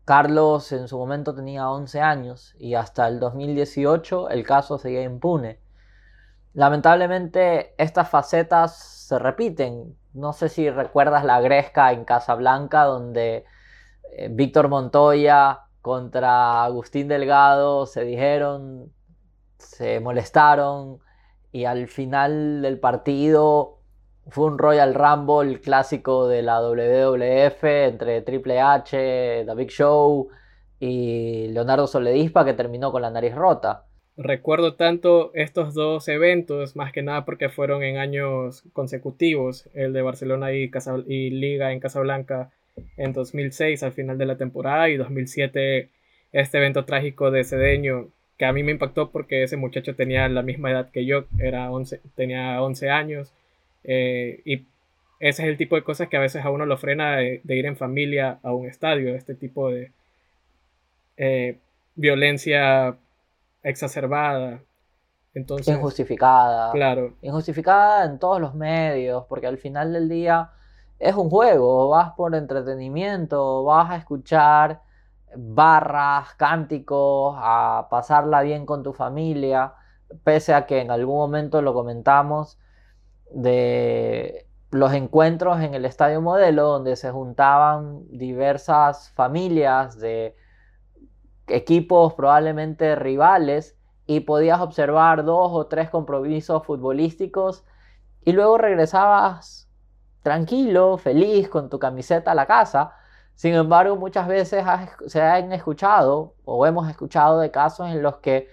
Carlos 0.05 0.71
en 0.71 0.87
su 0.87 0.97
momento 0.97 1.33
tenía 1.33 1.69
11 1.69 2.01
años 2.01 2.55
y 2.59 2.75
hasta 2.75 3.07
el 3.07 3.19
2018 3.19 4.29
el 4.29 4.45
caso 4.45 4.77
seguía 4.77 5.01
impune. 5.01 5.59
Lamentablemente 6.53 7.73
estas 7.77 8.09
facetas 8.09 8.77
se 8.77 9.19
repiten. 9.19 9.97
No 10.13 10.31
sé 10.31 10.47
si 10.47 10.69
recuerdas 10.69 11.25
la 11.25 11.41
Gresca 11.41 11.91
en 11.91 12.05
Casablanca, 12.05 12.83
donde 12.83 13.45
eh, 14.11 14.29
Víctor 14.31 14.69
Montoya 14.69 15.64
contra 15.85 16.63
Agustín 16.63 17.07
Delgado 17.07 17.85
se 17.85 18.03
dijeron, 18.05 18.91
se 19.59 19.99
molestaron 19.99 20.97
y 21.51 21.65
al 21.65 21.87
final 21.87 22.63
del 22.63 22.79
partido 22.79 23.77
fue 24.29 24.45
un 24.45 24.57
Royal 24.57 24.95
Rumble 24.95 25.61
clásico 25.61 26.27
de 26.27 26.41
la 26.41 26.59
WWF 26.59 27.63
entre 27.65 28.23
Triple 28.23 28.59
H, 28.61 29.43
The 29.45 29.53
Big 29.55 29.69
Show 29.69 30.29
y 30.79 31.49
Leonardo 31.49 31.85
Soledispa 31.85 32.45
que 32.45 32.55
terminó 32.55 32.91
con 32.91 33.03
la 33.03 33.11
nariz 33.11 33.35
rota. 33.35 33.85
Recuerdo 34.17 34.73
tanto 34.73 35.29
estos 35.35 35.75
dos 35.75 36.07
eventos, 36.07 36.75
más 36.75 36.93
que 36.93 37.03
nada 37.03 37.25
porque 37.25 37.49
fueron 37.49 37.83
en 37.83 37.97
años 37.97 38.63
consecutivos, 38.73 39.69
el 39.75 39.93
de 39.93 40.01
Barcelona 40.01 40.51
y, 40.51 40.71
y 41.05 41.29
Liga 41.29 41.71
en 41.73 41.79
Casablanca 41.79 42.49
en 42.97 43.13
2006 43.13 43.83
al 43.83 43.93
final 43.93 44.17
de 44.17 44.25
la 44.25 44.37
temporada 44.37 44.89
y 44.89 44.97
2007 44.97 45.89
este 46.31 46.57
evento 46.57 46.85
trágico 46.85 47.31
de 47.31 47.43
Cedeño 47.43 48.09
que 48.37 48.45
a 48.45 48.53
mí 48.53 48.63
me 48.63 48.71
impactó 48.71 49.11
porque 49.11 49.43
ese 49.43 49.57
muchacho 49.57 49.95
tenía 49.95 50.27
la 50.27 50.41
misma 50.41 50.71
edad 50.71 50.89
que 50.91 51.05
yo, 51.05 51.25
era 51.39 51.71
11, 51.71 52.01
tenía 52.15 52.61
11 52.61 52.89
años 52.89 53.33
eh, 53.83 54.41
y 54.45 54.65
ese 55.19 55.43
es 55.43 55.49
el 55.49 55.57
tipo 55.57 55.75
de 55.75 55.83
cosas 55.83 56.09
que 56.09 56.17
a 56.17 56.21
veces 56.21 56.43
a 56.43 56.49
uno 56.49 56.65
lo 56.65 56.77
frena 56.77 57.17
de, 57.17 57.41
ir 57.45 57.65
en 57.65 57.77
familia 57.77 58.39
a 58.43 58.51
un 58.53 58.67
estadio, 58.67 59.15
este 59.15 59.35
tipo 59.35 59.69
de 59.69 59.91
eh, 61.17 61.57
violencia 61.95 62.97
exacerbada. 63.63 64.59
Entonces, 65.33 65.73
injustificada. 65.75 66.71
Claro. 66.73 67.15
Injustificada 67.21 68.05
en 68.05 68.19
todos 68.19 68.41
los 68.41 68.55
medios, 68.55 69.25
porque 69.27 69.47
al 69.47 69.57
final 69.57 69.93
del 69.93 70.09
día 70.09 70.49
es 70.99 71.15
un 71.15 71.29
juego, 71.29 71.89
vas 71.89 72.13
por 72.13 72.35
entretenimiento, 72.35 73.63
vas 73.63 73.91
a 73.91 73.97
escuchar 73.97 74.81
barras, 75.35 76.33
cánticos, 76.35 77.35
a 77.37 77.87
pasarla 77.89 78.41
bien 78.41 78.65
con 78.65 78.83
tu 78.83 78.93
familia, 78.93 79.73
pese 80.23 80.53
a 80.53 80.65
que 80.65 80.79
en 80.81 80.91
algún 80.91 81.17
momento 81.17 81.61
lo 81.61 81.73
comentamos 81.73 82.59
de 83.31 84.47
los 84.71 84.93
encuentros 84.93 85.61
en 85.61 85.73
el 85.73 85.85
Estadio 85.85 86.21
Modelo, 86.21 86.63
donde 86.67 86.95
se 86.95 87.11
juntaban 87.11 88.03
diversas 88.09 89.11
familias 89.11 89.99
de 89.99 90.35
equipos 91.47 92.13
probablemente 92.13 92.95
rivales 92.95 93.77
y 94.05 94.21
podías 94.21 94.59
observar 94.61 95.23
dos 95.25 95.51
o 95.51 95.67
tres 95.67 95.89
compromisos 95.89 96.65
futbolísticos 96.65 97.65
y 98.23 98.31
luego 98.31 98.57
regresabas 98.57 99.64
tranquilo, 100.25 100.97
feliz, 100.97 101.47
con 101.47 101.69
tu 101.69 101.79
camiseta 101.79 102.31
a 102.31 102.35
la 102.35 102.45
casa 102.45 102.95
sin 103.35 103.53
embargo, 103.53 103.97
muchas 103.97 104.27
veces 104.27 104.65
se 105.07 105.21
han 105.21 105.51
escuchado 105.51 106.35
o 106.45 106.65
hemos 106.65 106.89
escuchado 106.89 107.39
de 107.39 107.51
casos 107.51 107.89
en 107.89 108.01
los 108.01 108.17
que 108.17 108.47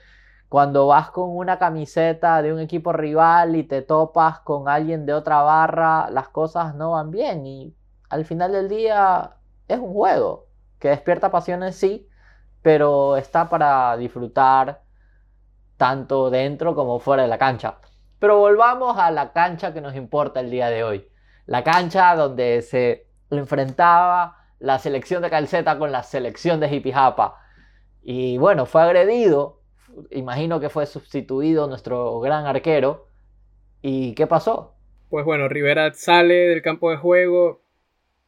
cuando 0.48 0.88
vas 0.88 1.10
con 1.10 1.30
una 1.36 1.58
camiseta 1.58 2.42
de 2.42 2.52
un 2.52 2.60
equipo 2.60 2.92
rival 2.92 3.56
y 3.56 3.62
te 3.62 3.82
topas 3.82 4.40
con 4.40 4.68
alguien 4.68 5.06
de 5.06 5.14
otra 5.14 5.42
barra, 5.42 6.10
las 6.10 6.28
cosas 6.28 6.74
no 6.74 6.92
van 6.92 7.10
bien 7.10 7.46
y 7.46 7.76
al 8.10 8.24
final 8.24 8.52
del 8.52 8.68
día 8.68 9.36
es 9.68 9.78
un 9.78 9.92
juego 9.94 10.48
que 10.80 10.88
despierta 10.88 11.30
pasiones, 11.30 11.76
sí, 11.76 12.08
pero 12.60 13.16
está 13.16 13.48
para 13.48 13.96
disfrutar 13.96 14.82
tanto 15.76 16.30
dentro 16.30 16.74
como 16.74 16.98
fuera 16.98 17.22
de 17.22 17.28
la 17.28 17.38
cancha. 17.38 17.78
Pero 18.18 18.38
volvamos 18.38 18.98
a 18.98 19.10
la 19.10 19.32
cancha 19.32 19.72
que 19.72 19.80
nos 19.80 19.94
importa 19.94 20.40
el 20.40 20.50
día 20.50 20.68
de 20.68 20.84
hoy. 20.84 21.11
La 21.46 21.64
cancha 21.64 22.14
donde 22.14 22.62
se 22.62 23.06
enfrentaba 23.30 24.36
la 24.58 24.78
selección 24.78 25.22
de 25.22 25.30
Calceta 25.30 25.78
con 25.78 25.90
la 25.92 26.02
selección 26.02 26.60
de 26.60 26.68
Jipijapa. 26.68 27.40
Y 28.02 28.38
bueno, 28.38 28.66
fue 28.66 28.82
agredido, 28.82 29.60
imagino 30.10 30.60
que 30.60 30.68
fue 30.68 30.86
sustituido 30.86 31.66
nuestro 31.66 32.20
gran 32.20 32.46
arquero. 32.46 33.08
¿Y 33.80 34.14
qué 34.14 34.26
pasó? 34.26 34.76
Pues 35.08 35.24
bueno, 35.24 35.48
Rivera 35.48 35.92
sale 35.92 36.48
del 36.48 36.62
campo 36.62 36.90
de 36.90 36.96
juego, 36.96 37.62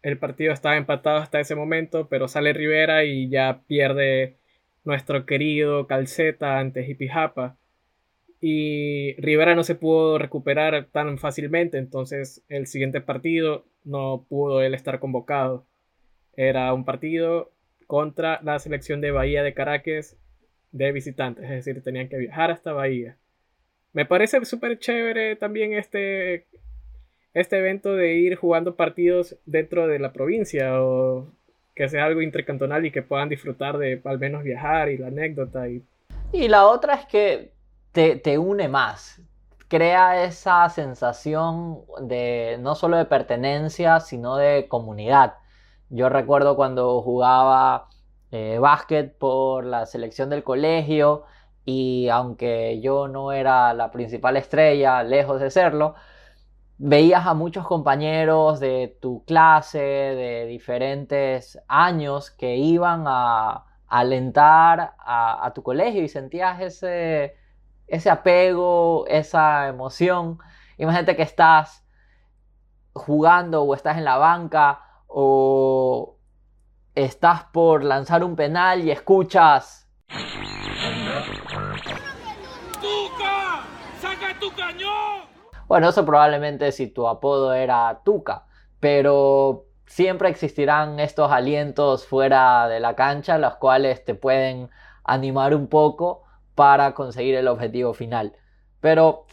el 0.03 0.19
partido 0.19 0.53
estaba 0.53 0.77
empatado 0.77 1.17
hasta 1.17 1.41
ese 1.41 1.55
momento, 1.55 2.09
pero 2.09 2.29
sale 2.29 2.53
Rivera 2.53 3.05
y 3.05 3.31
ya 3.31 3.63
pierde 3.67 4.37
nuestro 4.85 5.25
querido 5.25 5.87
Calceta 5.87 6.59
ante 6.59 6.85
Jipijapa. 6.85 7.57
Y 8.47 9.15
Rivera 9.23 9.55
no 9.55 9.65
se 9.65 9.75
pudo 9.75 10.19
recuperar 10.19 10.89
tan 10.93 11.17
fácilmente, 11.17 11.79
entonces 11.79 12.45
el 12.51 12.67
siguiente 12.67 13.01
partido 13.01 13.65
no 13.85 14.27
pudo 14.29 14.61
él 14.61 14.75
estar 14.75 15.01
convocado. 15.01 15.65
Era 16.37 16.75
un 16.75 16.85
partido 16.85 17.53
contra 17.87 18.41
la 18.43 18.59
selección 18.59 19.01
de 19.01 19.13
Bahía 19.13 19.43
de 19.43 19.55
Caracas 19.55 20.19
de 20.73 20.93
visitantes, 20.93 21.45
es 21.45 21.65
decir, 21.65 21.83
tenían 21.83 22.11
que 22.11 22.19
viajar 22.19 22.51
hasta 22.51 22.75
Bahía. 22.75 23.17
Me 23.95 24.05
parece 24.05 24.45
súper 24.45 24.79
chévere 24.79 25.37
también 25.37 25.73
este, 25.73 26.45
este 27.33 27.57
evento 27.57 27.97
de 27.97 28.13
ir 28.17 28.35
jugando 28.37 28.77
partidos 28.77 29.39
dentro 29.47 29.87
de 29.87 29.99
la 30.01 30.13
provincia 30.13 30.83
o 30.83 31.33
que 31.75 31.89
sea 31.89 32.05
algo 32.05 32.21
intercantonal 32.21 32.85
y 32.85 32.91
que 32.91 33.01
puedan 33.01 33.31
disfrutar 33.31 33.79
de 33.79 34.03
al 34.05 34.19
menos 34.19 34.45
viajar 34.45 34.91
y 34.91 34.99
la 34.99 35.07
anécdota. 35.07 35.67
Y, 35.67 35.83
y 36.31 36.49
la 36.49 36.67
otra 36.67 36.97
es 36.97 37.07
que 37.07 37.54
te, 37.95 38.39
une 38.39 38.69
más, 38.69 39.23
crea 39.69 40.25
esa 40.25 40.69
sensación 40.69 41.83
de 42.03 42.59
no 42.61 42.75
solo 42.75 42.97
de 42.97 43.05
pertenencia, 43.07 44.01
sino 44.01 44.37
de 44.37 44.69
comunidad. 44.69 45.35
Yo 45.91 46.09
recuerdo 46.09 46.57
cuando 46.57 47.03
jugaba 47.03 47.89
eh, 48.33 48.59
básquet 48.61 49.17
por 49.17 49.65
la 49.65 49.87
selección 49.87 50.31
del 50.31 50.45
colegio 50.45 51.25
y 51.65 52.09
aunque 52.09 52.81
yo 52.81 53.09
no 53.09 53.33
era 53.33 53.75
la 53.75 53.91
principal 53.91 54.37
estrella, 54.37 55.03
lejos 55.03 55.41
de 55.41 55.51
serlo, 55.51 55.95
veías 56.79 57.27
a 57.27 57.35
muchos 57.35 57.67
compañeros 57.67 58.61
de 58.61 58.99
tu 59.01 59.25
clase, 59.25 59.79
de 59.79 60.47
diferentes 60.47 61.59
años, 61.69 62.31
que 62.31 62.57
iban 62.57 63.05
a, 63.07 63.67
alentar 63.89 64.95
a, 64.99 65.53
tu 65.55 65.63
colegio 65.63 66.03
y 66.03 66.09
sentías 66.09 66.61
ese, 66.61 67.37
ese 67.87 68.11
apego, 68.11 69.07
esa 69.07 69.69
emoción. 69.69 70.39
Imagínate 70.79 71.17
que 71.17 71.23
estás 71.23 71.85
jugando 72.93 73.63
o 73.63 73.75
estás 73.75 73.99
en 73.99 74.05
la 74.05 74.17
banca 74.17 74.81
o 75.07 76.17
estás 76.95 77.45
por 77.45 77.85
lanzar 77.85 78.25
un 78.25 78.37
penal 78.37 78.83
y 78.85 78.91
escuchas... 78.91 79.89
¡Tuca! 82.81 83.63
¡Saca 84.01 84.39
tu 84.39 84.51
cañón! 84.55 85.23
Bueno, 85.67 85.89
eso 85.89 86.05
probablemente 86.05 86.73
si 86.73 86.89
tu 86.89 87.09
apodo 87.09 87.53
era 87.55 88.01
Tuca, 88.05 88.47
pero 88.81 89.67
siempre 89.87 90.29
existirán 90.29 91.01
estos 91.01 91.31
alientos 91.33 92.07
fuera 92.07 92.69
de 92.69 92.81
la 92.81 92.95
cancha, 92.95 93.39
los 93.39 93.57
cuales 93.57 94.05
te 94.05 94.15
pueden 94.15 94.71
animar 95.05 95.55
un 95.55 95.69
poco 95.69 96.24
para 96.55 96.95
conseguir 96.95 97.35
el 97.35 97.49
objetivo 97.49 97.95
final. 97.95 98.35
Pero 98.81 99.27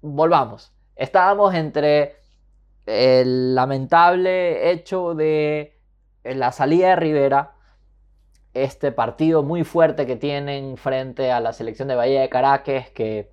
volvamos. 0.00 0.72
Estábamos 0.96 1.54
entre 1.54 2.16
el 2.86 3.54
lamentable 3.54 4.70
hecho 4.70 5.14
de 5.14 5.78
eh, 6.24 6.34
la 6.34 6.52
salida 6.52 6.88
de 6.88 6.96
Rivera, 6.96 7.52
este 8.54 8.92
partido 8.92 9.42
muy 9.42 9.62
fuerte 9.64 10.06
que 10.06 10.16
tienen 10.16 10.76
frente 10.76 11.30
a 11.30 11.40
la 11.40 11.52
selección 11.52 11.88
de 11.88 11.94
Bahía 11.94 12.22
de 12.22 12.28
Caracas, 12.28 12.90
que 12.90 13.30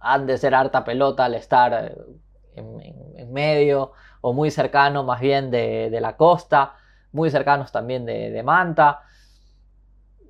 han 0.00 0.26
de 0.26 0.36
ser 0.38 0.54
harta 0.54 0.84
pelota 0.84 1.24
al 1.24 1.34
estar 1.34 1.72
eh, 1.72 1.96
en, 2.56 3.32
medio 3.32 3.92
o 4.20 4.32
muy 4.32 4.50
cercano 4.50 5.04
más 5.04 5.20
bien 5.20 5.50
de, 5.50 5.96
la 6.00 6.16
costa, 6.16 6.74
muy 7.12 7.30
cercanos 7.30 7.72
también 7.72 8.04
de, 8.04 8.42
Manta. 8.42 9.02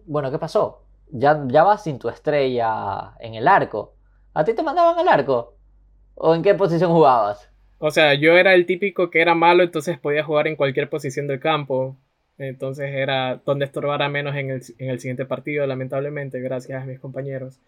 Bueno, 0.07 0.31
¿qué 0.31 0.39
pasó? 0.39 0.82
Ya, 1.15 1.45
ya 1.47 1.63
vas 1.63 1.85
sin 1.85 1.99
tu 1.99 2.09
estrella 2.09 3.13
en 3.21 3.35
el 3.35 3.47
arco. 3.47 3.95
¿A 4.33 4.45
ti 4.45 4.55
te 4.55 4.63
mandaban 4.63 4.99
al 4.99 5.09
arco? 5.09 5.55
¿O 6.15 6.35
en 6.35 6.43
qué 6.43 6.55
posición 6.55 6.91
jugabas? 6.91 7.51
O 7.79 7.91
sea, 7.91 8.15
yo 8.15 8.33
era 8.39 8.55
el 8.55 8.65
típico 8.65 9.11
que 9.11 9.21
era 9.21 9.35
malo, 9.35 9.63
entonces 9.63 9.99
podía 9.99 10.25
jugar 10.25 10.47
en 10.47 10.57
cualquier 10.57 10.89
posición 10.89 11.27
del 11.27 11.39
campo. 11.39 11.97
Entonces 12.39 12.91
era 12.95 13.43
donde 13.45 13.67
estorbara 13.67 14.09
menos 14.09 14.35
en 14.37 14.51
el, 14.51 15.01
siguiente 15.01 15.27
partido, 15.27 15.67
lamentablemente, 15.67 16.41
gracias 16.41 16.83
a 16.83 16.87
mis 16.87 16.99
compañeros. 16.99 17.61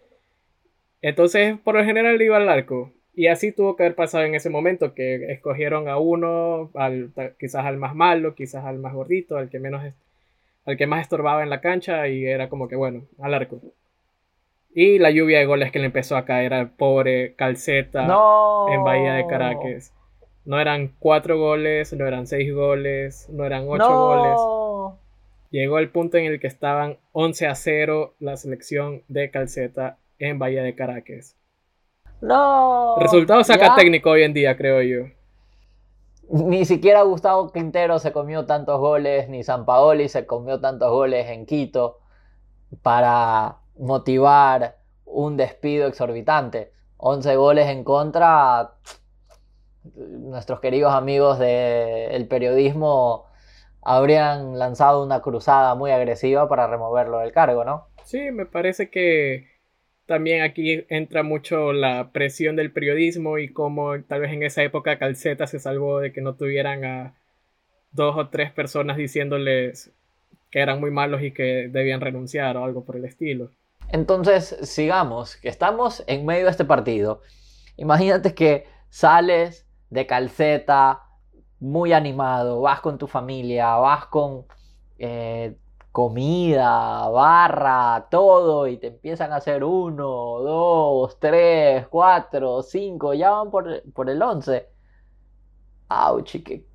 Entonces, 1.03 1.55
por 1.63 1.75
lo 1.75 1.85
general 1.85 2.19
iba 2.19 2.37
al 2.37 2.49
arco. 2.49 2.91
Y 3.13 3.27
así 3.27 3.51
tuvo 3.51 3.75
que 3.75 3.83
haber 3.83 3.95
pasado 3.95 4.23
en 4.23 4.33
ese 4.33 4.49
momento, 4.49 4.95
que 4.95 5.31
escogieron 5.31 5.87
a 5.87 5.97
uno, 5.97 6.71
al, 6.73 7.11
quizás 7.39 7.63
al 7.63 7.77
más 7.77 7.93
malo, 7.93 8.33
quizás 8.33 8.65
al 8.65 8.79
más 8.79 8.93
gordito, 8.93 9.37
al 9.37 9.49
que 9.49 9.59
menos 9.59 9.83
al 10.65 10.77
que 10.77 10.87
más 10.87 11.01
estorbaba 11.01 11.43
en 11.43 11.49
la 11.49 11.61
cancha, 11.61 12.07
y 12.07 12.25
era 12.25 12.49
como 12.49 12.67
que 12.67 12.75
bueno, 12.75 13.05
al 13.19 13.33
arco. 13.33 13.61
Y 14.73 14.99
la 14.99 15.11
lluvia 15.11 15.39
de 15.39 15.45
goles 15.45 15.71
que 15.71 15.79
le 15.79 15.85
empezó 15.85 16.17
a 16.17 16.25
caer 16.25 16.53
al 16.53 16.71
pobre 16.71 17.35
Calceta 17.35 18.03
en 18.69 18.83
Bahía 18.83 19.13
de 19.13 19.25
Caracas. 19.25 19.93
No 20.43 20.59
eran 20.59 20.93
cuatro 20.99 21.39
goles, 21.39 21.93
no 21.93 22.05
eran 22.05 22.27
seis 22.27 22.53
goles, 22.53 23.29
no 23.31 23.45
eran 23.45 23.65
ocho 23.67 23.89
goles. 23.89 24.99
Llegó 25.49 25.79
el 25.79 25.89
punto 25.89 26.17
en 26.17 26.25
el 26.25 26.41
que 26.41 26.47
estaban 26.47 26.97
11 27.13 27.47
a 27.47 27.55
0 27.55 28.15
la 28.19 28.35
selección 28.35 29.03
de 29.07 29.31
Calceta 29.31 29.97
en 30.19 30.37
Bahía 30.37 30.63
de 30.63 30.75
Caracas. 30.75 31.37
No. 32.19 32.97
Resultado 32.99 33.43
saca 33.43 33.75
técnico 33.75 34.09
hoy 34.09 34.23
en 34.23 34.33
día, 34.33 34.57
creo 34.57 34.81
yo. 34.81 35.14
Ni 36.29 36.65
siquiera 36.65 37.03
Gustavo 37.03 37.51
Quintero 37.51 37.99
se 37.99 38.11
comió 38.11 38.45
tantos 38.45 38.79
goles, 38.79 39.29
ni 39.29 39.43
San 39.43 39.65
Paoli 39.65 40.09
se 40.09 40.25
comió 40.25 40.59
tantos 40.59 40.91
goles 40.91 41.27
en 41.29 41.45
Quito 41.45 41.99
para 42.81 43.57
motivar 43.77 44.77
un 45.05 45.37
despido 45.37 45.87
exorbitante. 45.87 46.71
11 46.97 47.35
goles 47.35 47.67
en 47.67 47.83
contra. 47.83 48.75
Nuestros 49.95 50.59
queridos 50.59 50.93
amigos 50.93 51.37
del 51.37 52.27
periodismo 52.27 53.25
habrían 53.81 54.57
lanzado 54.57 55.03
una 55.03 55.21
cruzada 55.21 55.75
muy 55.75 55.91
agresiva 55.91 56.49
para 56.49 56.65
removerlo 56.65 57.19
del 57.19 57.31
cargo, 57.31 57.63
¿no? 57.63 57.87
Sí, 58.03 58.31
me 58.31 58.47
parece 58.47 58.89
que 58.89 59.54
también 60.05 60.43
aquí 60.43 60.85
entra 60.89 61.23
mucho 61.23 61.73
la 61.73 62.11
presión 62.11 62.55
del 62.55 62.71
periodismo 62.71 63.37
y 63.37 63.49
cómo 63.49 63.99
tal 64.03 64.21
vez 64.21 64.33
en 64.33 64.43
esa 64.43 64.63
época 64.63 64.99
Calceta 64.99 65.47
se 65.47 65.59
salvó 65.59 65.99
de 65.99 66.11
que 66.11 66.21
no 66.21 66.35
tuvieran 66.35 66.85
a 66.85 67.15
dos 67.91 68.15
o 68.17 68.29
tres 68.29 68.51
personas 68.51 68.97
diciéndoles 68.97 69.91
que 70.51 70.59
eran 70.59 70.79
muy 70.79 70.91
malos 70.91 71.21
y 71.23 71.31
que 71.31 71.69
debían 71.69 72.01
renunciar 72.01 72.57
o 72.57 72.65
algo 72.65 72.85
por 72.85 72.95
el 72.97 73.05
estilo. 73.05 73.49
Entonces, 73.91 74.57
sigamos, 74.63 75.37
que 75.37 75.49
estamos 75.49 76.03
en 76.07 76.25
medio 76.25 76.45
de 76.45 76.51
este 76.51 76.65
partido. 76.65 77.21
Imagínate 77.77 78.33
que 78.33 78.65
sales 78.89 79.65
de 79.89 80.05
calceta 80.05 81.01
muy 81.59 81.93
animado, 81.93 82.61
vas 82.61 82.81
con 82.81 82.97
tu 82.97 83.07
familia, 83.07 83.75
vas 83.75 84.05
con 84.05 84.45
eh, 84.97 85.55
comida, 85.95 87.07
barra, 87.07 88.07
todo, 88.11 88.67
y 88.67 88.75
te 88.75 88.87
empiezan 88.87 89.31
a 89.31 89.37
hacer 89.37 89.63
uno, 89.63 90.03
dos, 90.41 91.17
tres, 91.21 91.87
cuatro, 91.87 92.61
cinco, 92.63 93.13
ya 93.13 93.29
van 93.29 93.49
por, 93.49 93.81
por 93.93 94.09
el 94.09 94.21
once. 94.21 94.65
Ouch, 95.87 96.43
¿qué, 96.43 96.65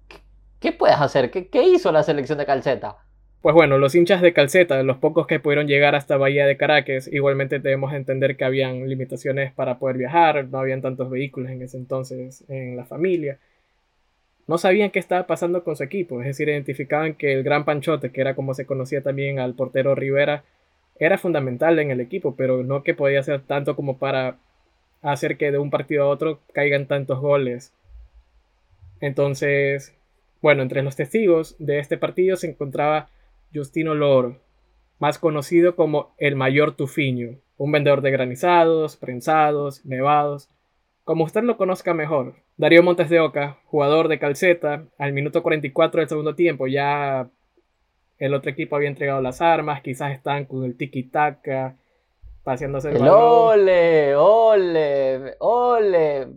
qué, 0.58 0.72
puedes 0.72 0.96
hacer? 0.96 1.30
¿Qué, 1.30 1.48
¿Qué 1.48 1.62
hizo 1.64 1.92
la 1.92 2.02
selección 2.02 2.38
de 2.38 2.46
calceta? 2.46 2.96
Pues 3.42 3.54
bueno, 3.54 3.76
los 3.76 3.94
hinchas 3.94 4.22
de 4.22 4.32
calceta, 4.32 4.82
los 4.82 4.96
pocos 4.96 5.26
que 5.26 5.38
pudieron 5.38 5.66
llegar 5.66 5.94
hasta 5.94 6.16
Bahía 6.16 6.46
de 6.46 6.56
Caracas, 6.56 7.06
igualmente 7.06 7.58
debemos 7.58 7.92
entender 7.92 8.38
que 8.38 8.46
habían 8.46 8.88
limitaciones 8.88 9.52
para 9.52 9.78
poder 9.78 9.98
viajar, 9.98 10.46
no 10.48 10.60
habían 10.60 10.80
tantos 10.80 11.10
vehículos 11.10 11.50
en 11.50 11.60
ese 11.60 11.76
entonces 11.76 12.42
en 12.48 12.74
la 12.74 12.86
familia. 12.86 13.38
No 14.50 14.58
sabían 14.58 14.90
qué 14.90 14.98
estaba 14.98 15.28
pasando 15.28 15.62
con 15.62 15.76
su 15.76 15.84
equipo, 15.84 16.20
es 16.20 16.26
decir, 16.26 16.48
identificaban 16.48 17.14
que 17.14 17.34
el 17.34 17.44
gran 17.44 17.64
Panchote, 17.64 18.10
que 18.10 18.20
era 18.20 18.34
como 18.34 18.52
se 18.52 18.66
conocía 18.66 19.00
también 19.00 19.38
al 19.38 19.54
portero 19.54 19.94
Rivera, 19.94 20.42
era 20.98 21.18
fundamental 21.18 21.78
en 21.78 21.92
el 21.92 22.00
equipo, 22.00 22.34
pero 22.34 22.64
no 22.64 22.82
que 22.82 22.92
podía 22.92 23.22
ser 23.22 23.42
tanto 23.42 23.76
como 23.76 23.98
para 23.98 24.38
hacer 25.02 25.36
que 25.36 25.52
de 25.52 25.58
un 25.58 25.70
partido 25.70 26.02
a 26.02 26.08
otro 26.08 26.40
caigan 26.52 26.86
tantos 26.86 27.20
goles. 27.20 27.72
Entonces, 29.00 29.94
bueno, 30.42 30.62
entre 30.62 30.82
los 30.82 30.96
testigos 30.96 31.54
de 31.60 31.78
este 31.78 31.96
partido 31.96 32.36
se 32.36 32.48
encontraba 32.48 33.08
Justino 33.54 33.94
Loro, 33.94 34.40
más 34.98 35.20
conocido 35.20 35.76
como 35.76 36.12
el 36.18 36.34
Mayor 36.34 36.74
Tufiño, 36.74 37.36
un 37.56 37.70
vendedor 37.70 38.00
de 38.00 38.10
granizados, 38.10 38.96
prensados, 38.96 39.86
nevados, 39.86 40.48
como 41.04 41.22
usted 41.22 41.44
lo 41.44 41.56
conozca 41.56 41.94
mejor. 41.94 42.34
Darío 42.60 42.82
Montes 42.82 43.08
de 43.08 43.20
Oca, 43.20 43.56
jugador 43.64 44.08
de 44.08 44.18
calceta, 44.18 44.84
al 44.98 45.14
minuto 45.14 45.42
44 45.42 46.00
del 46.00 46.08
segundo 46.10 46.34
tiempo 46.34 46.66
ya 46.66 47.30
el 48.18 48.34
otro 48.34 48.50
equipo 48.50 48.76
había 48.76 48.90
entregado 48.90 49.22
las 49.22 49.40
armas, 49.40 49.80
quizás 49.80 50.12
están 50.12 50.44
con 50.44 50.64
el 50.64 50.76
tiki-taka, 50.76 51.78
paseándose 52.44 52.90
el, 52.90 52.96
el 52.96 53.08
ole, 53.08 54.14
ole, 54.14 55.36
ole. 55.38 56.28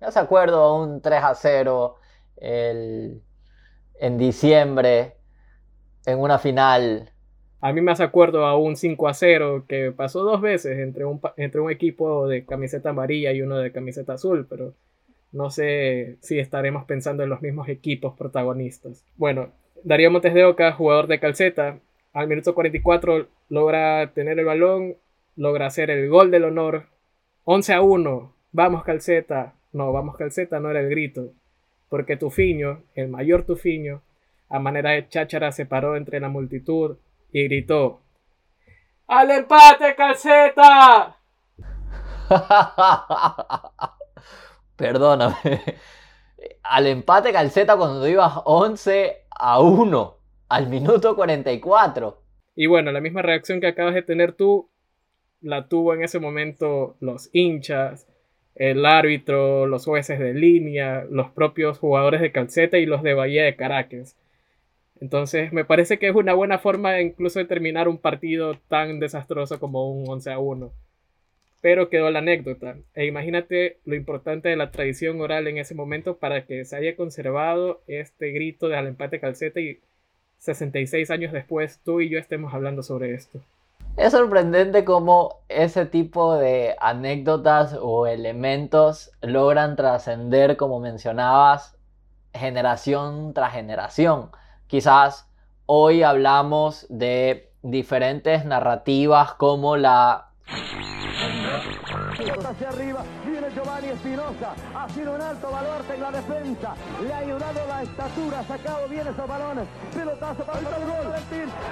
No 0.00 0.10
se 0.12 0.20
acuerdo 0.20 0.84
un 0.84 1.00
3 1.00 1.20
a 1.20 1.34
0 1.34 1.96
el, 2.36 3.20
en 3.98 4.18
diciembre 4.18 5.16
en 6.06 6.20
una 6.20 6.38
final. 6.38 7.10
A 7.60 7.72
mí 7.72 7.80
me 7.80 7.90
hace 7.90 8.04
acuerdo 8.04 8.46
a 8.46 8.56
un 8.56 8.76
5 8.76 9.08
a 9.08 9.14
0 9.14 9.64
que 9.66 9.90
pasó 9.90 10.22
dos 10.22 10.40
veces 10.40 10.78
entre 10.78 11.04
un, 11.06 11.20
entre 11.36 11.60
un 11.60 11.72
equipo 11.72 12.28
de 12.28 12.46
camiseta 12.46 12.90
amarilla 12.90 13.32
y 13.32 13.42
uno 13.42 13.58
de 13.58 13.72
camiseta 13.72 14.12
azul, 14.12 14.46
pero 14.48 14.74
no 15.32 15.50
sé 15.50 16.16
si 16.20 16.38
estaremos 16.38 16.84
pensando 16.84 17.22
en 17.22 17.30
los 17.30 17.42
mismos 17.42 17.68
equipos 17.68 18.16
protagonistas. 18.16 19.04
Bueno, 19.16 19.50
Darío 19.82 20.10
Montes 20.10 20.34
de 20.34 20.44
Oca, 20.44 20.72
jugador 20.72 21.06
de 21.06 21.18
calceta, 21.18 21.78
al 22.12 22.28
minuto 22.28 22.54
44 22.54 23.26
logra 23.48 24.12
tener 24.12 24.38
el 24.38 24.44
balón, 24.44 24.96
logra 25.36 25.66
hacer 25.66 25.90
el 25.90 26.08
gol 26.08 26.30
del 26.30 26.44
honor. 26.44 26.86
11 27.44 27.72
a 27.72 27.80
1, 27.80 28.32
vamos 28.52 28.84
calceta. 28.84 29.54
No, 29.72 29.90
vamos 29.92 30.16
calceta 30.16 30.60
no 30.60 30.70
era 30.70 30.80
el 30.80 30.90
grito, 30.90 31.32
porque 31.88 32.18
Tufiño, 32.18 32.82
el 32.94 33.08
mayor 33.08 33.44
Tufiño, 33.44 34.02
a 34.50 34.58
manera 34.58 34.90
de 34.90 35.08
cháchara 35.08 35.50
se 35.50 35.64
paró 35.64 35.96
entre 35.96 36.20
la 36.20 36.28
multitud 36.28 36.98
y 37.32 37.44
gritó 37.44 38.00
¡Al 39.06 39.30
empate, 39.30 39.94
calceta! 39.96 41.16
Perdóname. 44.76 45.36
Al 46.62 46.86
empate 46.86 47.32
calceta 47.32 47.76
cuando 47.76 48.06
ibas 48.08 48.32
11 48.44 49.26
a 49.30 49.60
1 49.60 50.16
al 50.48 50.68
minuto 50.68 51.16
44. 51.16 52.18
Y 52.56 52.66
bueno, 52.66 52.92
la 52.92 53.00
misma 53.00 53.22
reacción 53.22 53.60
que 53.60 53.68
acabas 53.68 53.94
de 53.94 54.02
tener 54.02 54.32
tú 54.32 54.68
la 55.40 55.68
tuvo 55.68 55.94
en 55.94 56.02
ese 56.02 56.20
momento 56.20 56.96
los 57.00 57.30
hinchas, 57.32 58.06
el 58.54 58.84
árbitro, 58.84 59.66
los 59.66 59.84
jueces 59.84 60.18
de 60.18 60.34
línea, 60.34 61.04
los 61.10 61.30
propios 61.30 61.78
jugadores 61.78 62.20
de 62.20 62.32
calceta 62.32 62.78
y 62.78 62.86
los 62.86 63.02
de 63.02 63.14
Bahía 63.14 63.44
de 63.44 63.56
Caracas. 63.56 64.16
Entonces, 65.00 65.52
me 65.52 65.64
parece 65.64 65.98
que 65.98 66.08
es 66.08 66.14
una 66.14 66.34
buena 66.34 66.58
forma 66.58 67.00
incluso 67.00 67.38
de 67.38 67.46
terminar 67.46 67.88
un 67.88 67.98
partido 67.98 68.54
tan 68.68 69.00
desastroso 69.00 69.58
como 69.58 69.90
un 69.90 70.08
11 70.08 70.32
a 70.32 70.38
1. 70.38 70.72
Pero 71.62 71.88
quedó 71.88 72.10
la 72.10 72.18
anécdota. 72.18 72.76
E 72.94 73.06
imagínate 73.06 73.78
lo 73.86 73.94
importante 73.94 74.50
de 74.50 74.56
la 74.56 74.70
tradición 74.70 75.18
oral 75.22 75.46
en 75.46 75.56
ese 75.56 75.74
momento 75.74 76.18
para 76.18 76.44
que 76.44 76.66
se 76.66 76.76
haya 76.76 76.94
conservado 76.96 77.80
este 77.86 78.32
grito 78.32 78.68
de 78.68 78.76
al 78.76 78.88
empate 78.88 79.18
calceta 79.18 79.60
y 79.60 79.80
66 80.36 81.10
años 81.10 81.32
después 81.32 81.80
tú 81.84 82.02
y 82.02 82.10
yo 82.10 82.18
estemos 82.18 82.52
hablando 82.52 82.82
sobre 82.82 83.14
esto. 83.14 83.40
Es 83.96 84.12
sorprendente 84.12 84.84
cómo 84.84 85.40
ese 85.48 85.86
tipo 85.86 86.34
de 86.34 86.74
anécdotas 86.80 87.76
o 87.80 88.06
elementos 88.06 89.12
logran 89.20 89.76
trascender, 89.76 90.56
como 90.56 90.80
mencionabas, 90.80 91.76
generación 92.32 93.34
tras 93.34 93.52
generación. 93.52 94.30
Quizás 94.66 95.28
hoy 95.66 96.02
hablamos 96.02 96.86
de 96.88 97.50
diferentes 97.62 98.44
narrativas 98.46 99.34
como 99.34 99.76
la 99.76 100.30
hacia 102.52 102.68
arriba, 102.68 103.02
viene 103.26 103.50
Giovanni 103.54 103.88
Espinosa, 103.88 104.54
ha 104.74 104.88
sido 104.90 105.14
un 105.14 105.20
alto 105.20 105.50
baluarte 105.50 105.94
en 105.94 106.00
la 106.02 106.10
defensa, 106.10 106.74
le 107.02 107.12
ha 107.12 107.18
ayudado 107.18 107.66
la 107.66 107.82
estatura, 107.82 108.44
sacado 108.44 108.88
bien 108.88 109.06
esos 109.06 109.26
balones, 109.26 109.64
pelotazo 109.94 110.44
para 110.44 110.58
el 110.58 110.64
gol, 110.64 111.14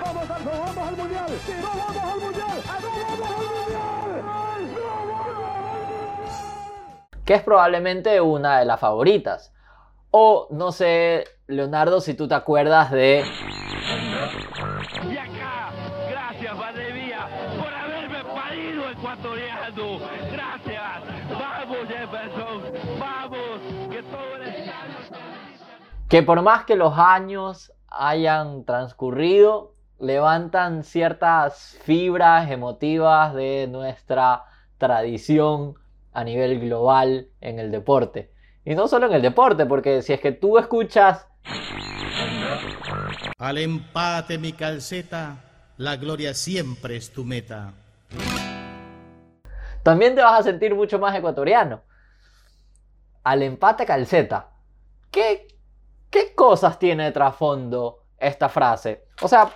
vamos 0.04 0.30
al, 0.30 0.44
vamos 0.44 0.88
al 0.88 0.96
mundial, 0.96 1.26
no 1.60 1.68
vamos 1.68 1.96
al 1.96 2.20
mundial, 2.20 2.62
no 2.80 2.90
vamos 3.20 3.42
al 3.42 3.52
mundial, 3.54 4.80
que 7.24 7.34
es 7.34 7.42
probablemente 7.42 8.20
una 8.20 8.58
de 8.58 8.64
las 8.64 8.80
favoritas. 8.80 9.52
O 10.10 10.48
no 10.50 10.72
sé, 10.72 11.24
Leonardo, 11.46 12.00
si 12.00 12.14
tú 12.14 12.26
te 12.26 12.34
acuerdas 12.34 12.90
de... 12.90 13.22
Que 26.10 26.22
por 26.22 26.42
más 26.42 26.64
que 26.64 26.76
los 26.76 26.98
años 26.98 27.72
hayan 27.88 28.64
transcurrido, 28.64 29.74
levantan 29.98 30.84
ciertas 30.84 31.78
fibras 31.84 32.50
emotivas 32.50 33.32
de 33.34 33.68
nuestra 33.70 34.44
tradición 34.76 35.74
a 36.12 36.24
nivel 36.24 36.60
global 36.60 37.28
en 37.40 37.58
el 37.58 37.70
deporte. 37.70 38.32
Y 38.64 38.74
no 38.74 38.88
solo 38.88 39.06
en 39.06 39.14
el 39.14 39.22
deporte, 39.22 39.66
porque 39.66 40.02
si 40.02 40.12
es 40.12 40.20
que 40.20 40.32
tú 40.32 40.58
escuchas... 40.58 41.26
Al 43.38 43.58
empate 43.58 44.36
mi 44.36 44.52
calceta, 44.52 45.36
la 45.76 45.96
gloria 45.96 46.34
siempre 46.34 46.96
es 46.96 47.12
tu 47.12 47.24
meta. 47.24 47.72
También 49.82 50.14
te 50.14 50.22
vas 50.22 50.40
a 50.40 50.42
sentir 50.42 50.74
mucho 50.74 50.98
más 50.98 51.16
ecuatoriano. 51.16 51.82
Al 53.22 53.42
empate 53.42 53.86
calceta. 53.86 54.50
¿qué, 55.10 55.48
qué 56.10 56.34
cosas 56.34 56.78
tiene 56.78 57.04
de 57.04 57.12
trasfondo 57.12 58.00
esta 58.18 58.48
frase? 58.48 59.04
O 59.22 59.28
sea, 59.28 59.50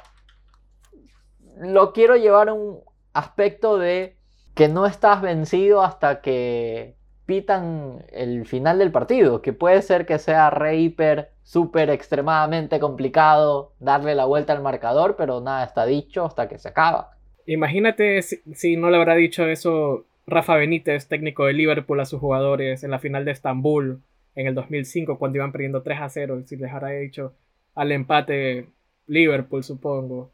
lo 1.58 1.92
quiero 1.92 2.16
llevar 2.16 2.48
a 2.48 2.54
un 2.54 2.80
aspecto 3.12 3.78
de 3.78 4.16
que 4.54 4.68
no 4.68 4.86
estás 4.86 5.20
vencido 5.20 5.82
hasta 5.82 6.20
que 6.20 6.96
pitan 7.26 8.04
el 8.12 8.46
final 8.46 8.78
del 8.78 8.92
partido, 8.92 9.40
que 9.40 9.52
puede 9.52 9.82
ser 9.82 10.06
que 10.06 10.18
sea 10.18 10.50
re 10.50 10.76
hiper, 10.76 11.30
súper 11.42 11.90
extremadamente 11.90 12.78
complicado 12.80 13.72
darle 13.80 14.14
la 14.14 14.26
vuelta 14.26 14.52
al 14.52 14.62
marcador, 14.62 15.16
pero 15.16 15.40
nada 15.40 15.64
está 15.64 15.86
dicho 15.86 16.24
hasta 16.24 16.48
que 16.48 16.58
se 16.58 16.68
acaba. 16.68 17.12
Imagínate 17.46 18.22
si, 18.22 18.76
no 18.76 18.90
le 18.90 18.96
habrá 18.96 19.14
dicho 19.14 19.46
eso 19.46 20.06
Rafa 20.26 20.56
Benítez, 20.56 21.08
técnico 21.08 21.44
de 21.44 21.52
Liverpool, 21.52 22.00
a 22.00 22.06
sus 22.06 22.20
jugadores 22.20 22.84
en 22.84 22.90
la 22.90 22.98
final 22.98 23.24
de 23.24 23.32
Estambul 23.32 24.02
en 24.34 24.46
el 24.46 24.54
2005, 24.54 25.18
cuando 25.18 25.36
iban 25.36 25.52
perdiendo 25.52 25.82
3 25.82 26.00
a 26.00 26.08
0, 26.08 26.42
si 26.44 26.56
les 26.56 26.72
habrá 26.72 26.88
dicho 26.90 27.34
al 27.74 27.92
empate 27.92 28.68
Liverpool, 29.06 29.62
supongo. 29.62 30.30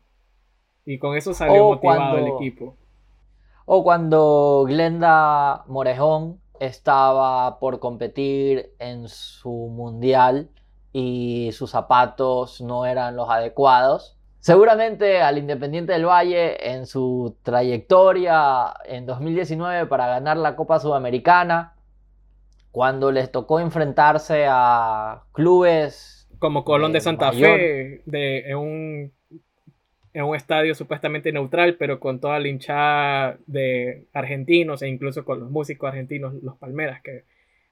Y 0.84 0.98
con 0.98 1.16
eso 1.16 1.34
salió 1.34 1.64
motivado 1.64 2.18
el 2.18 2.28
equipo. 2.28 2.76
O 3.66 3.84
cuando 3.84 4.64
Glenda 4.66 5.64
Morejón 5.66 6.40
estaba 6.58 7.58
por 7.58 7.78
competir 7.78 8.72
en 8.78 9.08
su 9.08 9.50
mundial 9.50 10.50
y 10.92 11.50
sus 11.52 11.70
zapatos 11.70 12.60
no 12.60 12.86
eran 12.86 13.16
los 13.16 13.30
adecuados. 13.30 14.16
Seguramente 14.40 15.20
al 15.20 15.38
Independiente 15.38 15.92
del 15.92 16.06
Valle 16.06 16.70
en 16.72 16.86
su 16.86 17.36
trayectoria 17.42 18.74
en 18.84 19.06
2019 19.06 19.86
para 19.86 20.06
ganar 20.06 20.36
la 20.38 20.56
Copa 20.56 20.80
Sudamericana, 20.80 21.74
cuando 22.72 23.10
les 23.12 23.30
tocó 23.30 23.60
enfrentarse 23.60 24.46
a 24.48 25.24
clubes 25.32 26.28
como 26.38 26.64
Colón 26.64 26.92
de 26.92 27.00
Santa 27.00 27.32
Fe, 27.32 28.02
de, 28.06 28.54
un 28.56 29.12
en 30.12 30.24
un 30.24 30.34
estadio 30.34 30.74
supuestamente 30.74 31.32
neutral, 31.32 31.76
pero 31.76 32.00
con 32.00 32.18
toda 32.18 32.40
la 32.40 32.48
hinchada 32.48 33.38
de 33.46 34.06
argentinos 34.12 34.82
e 34.82 34.88
incluso 34.88 35.24
con 35.24 35.38
los 35.38 35.50
músicos 35.50 35.88
argentinos, 35.88 36.34
los 36.42 36.56
Palmeras, 36.56 37.00
que 37.02 37.24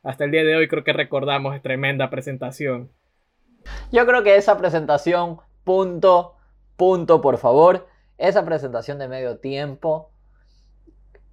hasta 0.04 0.24
el 0.24 0.30
día 0.30 0.44
de 0.44 0.54
hoy 0.54 0.68
creo 0.68 0.84
que 0.84 0.92
recordamos 0.92 1.56
es 1.56 1.62
tremenda 1.62 2.10
presentación. 2.10 2.90
Yo 3.90 4.06
creo 4.06 4.22
que 4.22 4.36
esa 4.36 4.56
presentación, 4.56 5.38
punto, 5.64 6.36
punto, 6.76 7.20
por 7.20 7.38
favor, 7.38 7.88
esa 8.18 8.44
presentación 8.44 8.98
de 8.98 9.08
medio 9.08 9.38
tiempo 9.38 10.10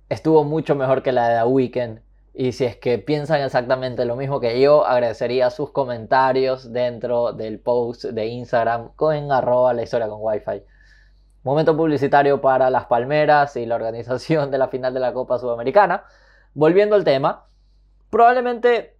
estuvo 0.09 0.43
mucho 0.43 0.75
mejor 0.75 1.03
que 1.03 1.11
la 1.11 1.29
de 1.29 1.35
The 1.39 1.45
Weekend. 1.45 2.04
Y 2.37 2.51
si 2.51 2.65
es 2.65 2.75
que 2.75 2.99
piensan 2.99 3.39
exactamente 3.39 4.03
lo 4.03 4.17
mismo 4.17 4.41
que 4.41 4.59
yo, 4.59 4.85
agradecería 4.85 5.49
sus 5.49 5.71
comentarios 5.71 6.73
dentro 6.73 7.31
del 7.31 7.61
post 7.61 8.03
de 8.03 8.25
Instagram 8.25 8.89
con 8.97 9.31
arroba 9.31 9.73
la 9.73 9.83
historia 9.83 10.09
con 10.09 10.19
Wi-Fi. 10.19 10.61
Momento 11.43 11.77
publicitario 11.77 12.41
para 12.41 12.69
las 12.69 12.87
Palmeras 12.87 13.55
y 13.55 13.65
la 13.65 13.75
organización 13.75 14.51
de 14.51 14.57
la 14.57 14.67
final 14.67 14.93
de 14.93 14.99
la 14.99 15.13
Copa 15.13 15.39
Sudamericana. 15.39 16.03
Volviendo 16.53 16.97
al 16.97 17.05
tema, 17.05 17.45
probablemente 18.09 18.97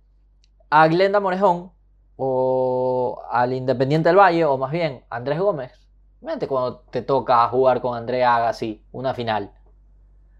a 0.70 0.88
Glenda 0.88 1.20
Morejón 1.20 1.74
o 2.16 3.22
al 3.30 3.52
Independiente 3.52 4.08
del 4.08 4.18
Valle, 4.18 4.46
o 4.46 4.58
más 4.58 4.72
bien 4.72 5.04
Andrés 5.10 5.40
Gómez, 5.40 5.74
Mente 6.22 6.48
cuando 6.48 6.78
te 6.90 7.02
toca 7.02 7.46
jugar 7.50 7.82
con 7.82 7.98
André 7.98 8.24
Agassi 8.24 8.82
una 8.94 9.14
final. 9.14 9.52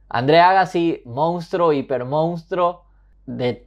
André 0.08 0.40
Agassi, 0.40 1.02
monstruo, 1.04 1.74
hipermonstruo 1.74 2.85
de 3.26 3.64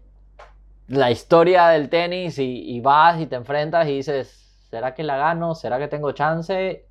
la 0.89 1.11
historia 1.11 1.69
del 1.69 1.91
tenis 1.91 2.39
y, 2.39 2.81
vas 2.81 3.21
y 3.21 3.27
te 3.27 3.37
enfrentas 3.37 3.87
y 3.89 3.97
dices, 3.97 4.29
¿será 4.71 4.95
que 4.95 5.03
la 5.03 5.17
gano? 5.17 5.55
¿Será 5.55 5.79
que 5.79 5.89
tengo 5.89 6.13
chance? 6.13 6.85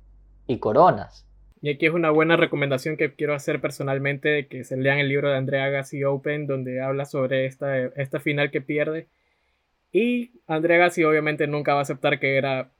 Y 0.46 0.58
coronas. 0.58 1.26
Y 1.60 1.70
aquí 1.70 1.86
es 1.86 1.92
una 1.92 2.10
buena 2.10 2.36
recomendación 2.36 2.96
que 2.96 3.12
quiero 3.12 3.34
hacer 3.34 3.60
personalmente, 3.60 4.46
que 4.46 4.62
se 4.62 4.76
lean 4.76 4.98
el 4.98 5.08
libro 5.08 5.28
de 5.28 5.36
Andrea 5.36 5.64
Agassi 5.64 6.04
Open, 6.04 6.46
donde 6.46 6.80
habla 6.80 7.04
sobre 7.04 7.46
esta, 7.46 7.76
esta 7.76 8.20
final 8.20 8.52
que 8.52 8.60
pierde. 8.60 9.08
Y 9.92 10.30
Andrea 10.46 10.76
Agassi 10.76 11.02
obviamente 11.02 11.48
nunca 11.48 11.72
va 11.72 11.80
a 11.80 11.82
aceptar 11.82 12.20
que 12.20 12.36
era 12.36 12.70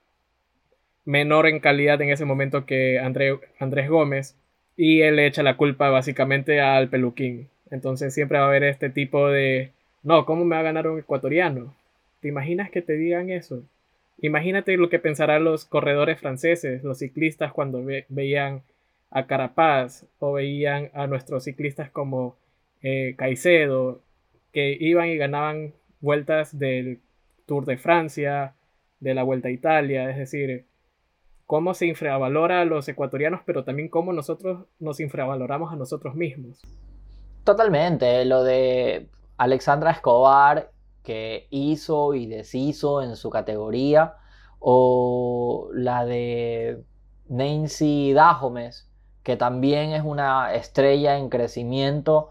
menor 1.05 1.49
en 1.49 1.59
calidad 1.59 2.01
en 2.01 2.11
ese 2.11 2.25
momento 2.25 2.65
que 2.65 3.01
Andrés 3.01 3.89
Gómez. 3.89 4.37
Y 4.77 5.01
él 5.01 5.17
le 5.17 5.27
echa 5.27 5.43
la 5.43 5.57
culpa 5.57 5.91
básicamente 5.91 6.61
al 6.61 6.89
peluquín. 6.89 7.49
Entonces 7.71 8.15
siempre 8.15 8.39
va 8.39 8.45
a 8.45 8.49
haber 8.49 8.63
este 8.63 8.91
tipo 8.91 9.29
de, 9.29 9.73
no, 10.03 10.25
¿cómo 10.25 10.45
me 10.45 10.57
va 10.57 10.61
a 10.61 10.65
ganar 10.65 10.87
un 10.89 10.99
ecuatoriano? 10.99 11.75
¿Te 12.21 12.29
imaginas 12.29 12.71
que 12.71 12.83
te 12.83 12.95
digan 12.95 13.31
eso? 13.31 13.63
Imagínate 14.21 14.77
lo 14.77 14.89
que 14.89 14.99
pensarán 14.99 15.45
los 15.45 15.65
corredores 15.65 16.19
franceses, 16.19 16.83
los 16.83 16.99
ciclistas 16.99 17.53
cuando 17.53 17.85
veían 18.09 18.63
a 19.11 19.27
Carapaz 19.27 20.07
o 20.19 20.33
veían 20.33 20.91
a 20.93 21.07
nuestros 21.07 21.45
ciclistas 21.45 21.91
como 21.91 22.37
eh, 22.83 23.15
Caicedo, 23.17 24.01
que 24.53 24.77
iban 24.81 25.09
y 25.09 25.17
ganaban 25.17 25.73
vueltas 26.01 26.59
del 26.59 27.01
Tour 27.47 27.65
de 27.65 27.79
Francia, 27.79 28.55
de 29.01 29.15
la 29.15 29.23
Vuelta 29.23 29.49
a 29.49 29.53
Italia, 29.53 30.11
es 30.11 30.17
decir, 30.17 30.65
cómo 31.47 31.75
se 31.75 31.87
infravalora 31.87 32.61
a 32.61 32.65
los 32.65 32.89
ecuatorianos, 32.89 33.41
pero 33.47 33.65
también 33.65 33.89
cómo 33.89 34.13
nosotros 34.13 34.67
nos 34.81 35.01
infravaloramos 35.01 35.73
a 35.73 35.77
nosotros 35.77 36.15
mismos. 36.15 36.61
Totalmente, 37.45 38.25
lo 38.25 38.45
de 38.45 39.07
Alexandra 39.39 39.93
Escobar 39.93 40.73
que 41.03 41.47
hizo 41.51 42.13
y 42.13 42.27
deshizo 42.27 43.01
en 43.01 43.17
su 43.17 43.31
categoría, 43.31 44.17
o 44.59 45.71
la 45.73 46.05
de 46.05 46.85
Nancy 47.29 48.13
Dahomes, 48.13 48.91
que 49.23 49.37
también 49.37 49.93
es 49.93 50.03
una 50.05 50.53
estrella 50.53 51.17
en 51.17 51.31
crecimiento, 51.31 52.31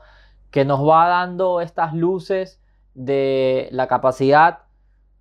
que 0.51 0.65
nos 0.65 0.87
va 0.87 1.07
dando 1.07 1.61
estas 1.61 1.93
luces 1.93 2.61
de 2.93 3.69
la 3.71 3.87
capacidad 3.87 4.59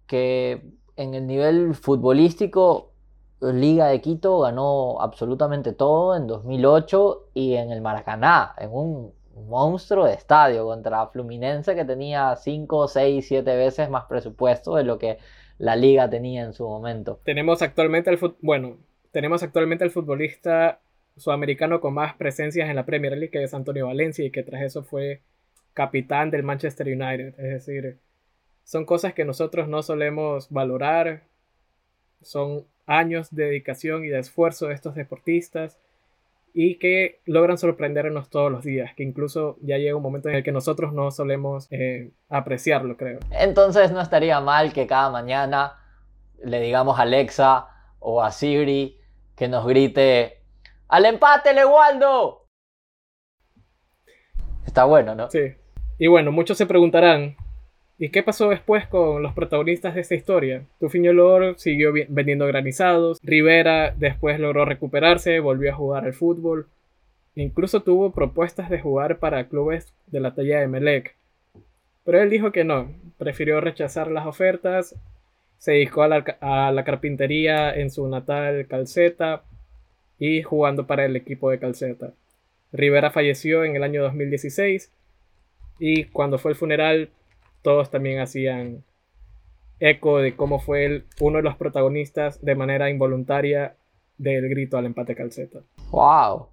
que 0.06 0.70
en 0.96 1.14
el 1.14 1.26
nivel 1.26 1.74
futbolístico 1.74 2.92
Liga 3.40 3.86
de 3.88 4.00
Quito 4.00 4.40
ganó 4.40 5.00
absolutamente 5.00 5.72
todo 5.72 6.16
en 6.16 6.26
2008 6.26 7.28
y 7.34 7.54
en 7.54 7.70
el 7.70 7.82
Maracaná, 7.82 8.54
en 8.56 8.70
un 8.72 9.12
monstruo 9.44 10.06
de 10.06 10.14
estadio 10.14 10.64
contra 10.64 11.06
Fluminense 11.08 11.74
que 11.74 11.84
tenía 11.84 12.34
5, 12.36 12.88
6, 12.88 13.26
7 13.26 13.56
veces 13.56 13.90
más 13.90 14.04
presupuesto 14.04 14.76
de 14.76 14.84
lo 14.84 14.98
que 14.98 15.18
la 15.58 15.76
liga 15.76 16.08
tenía 16.08 16.42
en 16.42 16.52
su 16.52 16.66
momento. 16.66 17.20
Tenemos 17.24 17.62
actualmente 17.62 18.10
el 18.10 18.18
bueno, 18.40 18.78
tenemos 19.12 19.42
actualmente 19.42 19.84
el 19.84 19.90
futbolista 19.90 20.80
sudamericano 21.16 21.80
con 21.80 21.94
más 21.94 22.14
presencias 22.14 22.68
en 22.68 22.76
la 22.76 22.84
Premier 22.84 23.12
League 23.12 23.30
que 23.30 23.42
es 23.42 23.54
Antonio 23.54 23.86
Valencia 23.86 24.24
y 24.24 24.30
que 24.30 24.42
tras 24.42 24.62
eso 24.62 24.82
fue 24.82 25.22
capitán 25.72 26.30
del 26.30 26.42
Manchester 26.42 26.86
United, 26.86 27.38
es 27.38 27.66
decir, 27.66 27.98
son 28.64 28.84
cosas 28.84 29.14
que 29.14 29.24
nosotros 29.24 29.68
no 29.68 29.82
solemos 29.82 30.50
valorar, 30.50 31.24
son 32.22 32.64
años 32.86 33.34
de 33.34 33.44
dedicación 33.44 34.04
y 34.04 34.08
de 34.08 34.18
esfuerzo 34.18 34.68
de 34.68 34.74
estos 34.74 34.94
deportistas 34.94 35.78
y 36.58 36.78
que 36.78 37.20
logran 37.26 37.58
sorprendernos 37.58 38.30
todos 38.30 38.50
los 38.50 38.64
días, 38.64 38.94
que 38.96 39.02
incluso 39.02 39.58
ya 39.60 39.76
llega 39.76 39.94
un 39.94 40.02
momento 40.02 40.30
en 40.30 40.36
el 40.36 40.42
que 40.42 40.52
nosotros 40.52 40.94
no 40.94 41.10
solemos 41.10 41.68
eh, 41.70 42.12
apreciarlo, 42.30 42.96
creo. 42.96 43.18
Entonces 43.30 43.92
no 43.92 44.00
estaría 44.00 44.40
mal 44.40 44.72
que 44.72 44.86
cada 44.86 45.10
mañana 45.10 45.74
le 46.42 46.58
digamos 46.60 46.98
a 46.98 47.02
Alexa 47.02 47.66
o 47.98 48.22
a 48.22 48.32
Siri 48.32 48.98
que 49.36 49.48
nos 49.48 49.66
grite 49.66 50.40
¡Al 50.88 51.04
empate, 51.04 51.52
Lewaldo! 51.52 52.46
Está 54.64 54.84
bueno, 54.84 55.14
¿no? 55.14 55.28
Sí. 55.30 55.54
Y 55.98 56.06
bueno, 56.06 56.32
muchos 56.32 56.56
se 56.56 56.64
preguntarán, 56.64 57.36
¿Y 57.98 58.10
qué 58.10 58.22
pasó 58.22 58.50
después 58.50 58.86
con 58.86 59.22
los 59.22 59.32
protagonistas 59.32 59.94
de 59.94 60.02
esta 60.02 60.14
historia? 60.14 60.64
Tufiño 60.78 61.14
Lor 61.14 61.54
siguió 61.58 61.94
vendiendo 62.08 62.46
granizados, 62.46 63.18
Rivera 63.22 63.94
después 63.96 64.38
logró 64.38 64.66
recuperarse, 64.66 65.40
volvió 65.40 65.72
a 65.72 65.76
jugar 65.76 66.04
al 66.04 66.12
fútbol, 66.12 66.66
incluso 67.34 67.82
tuvo 67.82 68.12
propuestas 68.12 68.68
de 68.68 68.80
jugar 68.80 69.18
para 69.18 69.48
clubes 69.48 69.94
de 70.08 70.20
la 70.20 70.34
talla 70.34 70.60
de 70.60 70.68
Melec. 70.68 71.16
Pero 72.04 72.20
él 72.20 72.28
dijo 72.28 72.52
que 72.52 72.64
no, 72.64 72.92
prefirió 73.16 73.62
rechazar 73.62 74.10
las 74.10 74.26
ofertas, 74.26 74.94
se 75.56 75.72
dedicó 75.72 76.02
a 76.02 76.08
la, 76.08 76.18
a 76.40 76.70
la 76.72 76.84
carpintería 76.84 77.74
en 77.74 77.90
su 77.90 78.06
natal 78.08 78.66
Calceta 78.66 79.42
y 80.18 80.42
jugando 80.42 80.86
para 80.86 81.06
el 81.06 81.16
equipo 81.16 81.50
de 81.50 81.58
Calceta. 81.58 82.12
Rivera 82.72 83.10
falleció 83.10 83.64
en 83.64 83.74
el 83.74 83.82
año 83.82 84.02
2016 84.02 84.92
y 85.78 86.04
cuando 86.04 86.36
fue 86.36 86.50
el 86.50 86.56
funeral 86.58 87.08
todos 87.66 87.90
también 87.90 88.20
hacían 88.20 88.84
eco 89.80 90.18
de 90.18 90.36
cómo 90.36 90.60
fue 90.60 91.02
uno 91.18 91.38
de 91.38 91.42
los 91.42 91.56
protagonistas 91.56 92.40
de 92.40 92.54
manera 92.54 92.90
involuntaria 92.90 93.74
del 94.18 94.48
grito 94.48 94.78
al 94.78 94.86
empate 94.86 95.16
calceta. 95.16 95.58
¡Wow! 95.90 96.46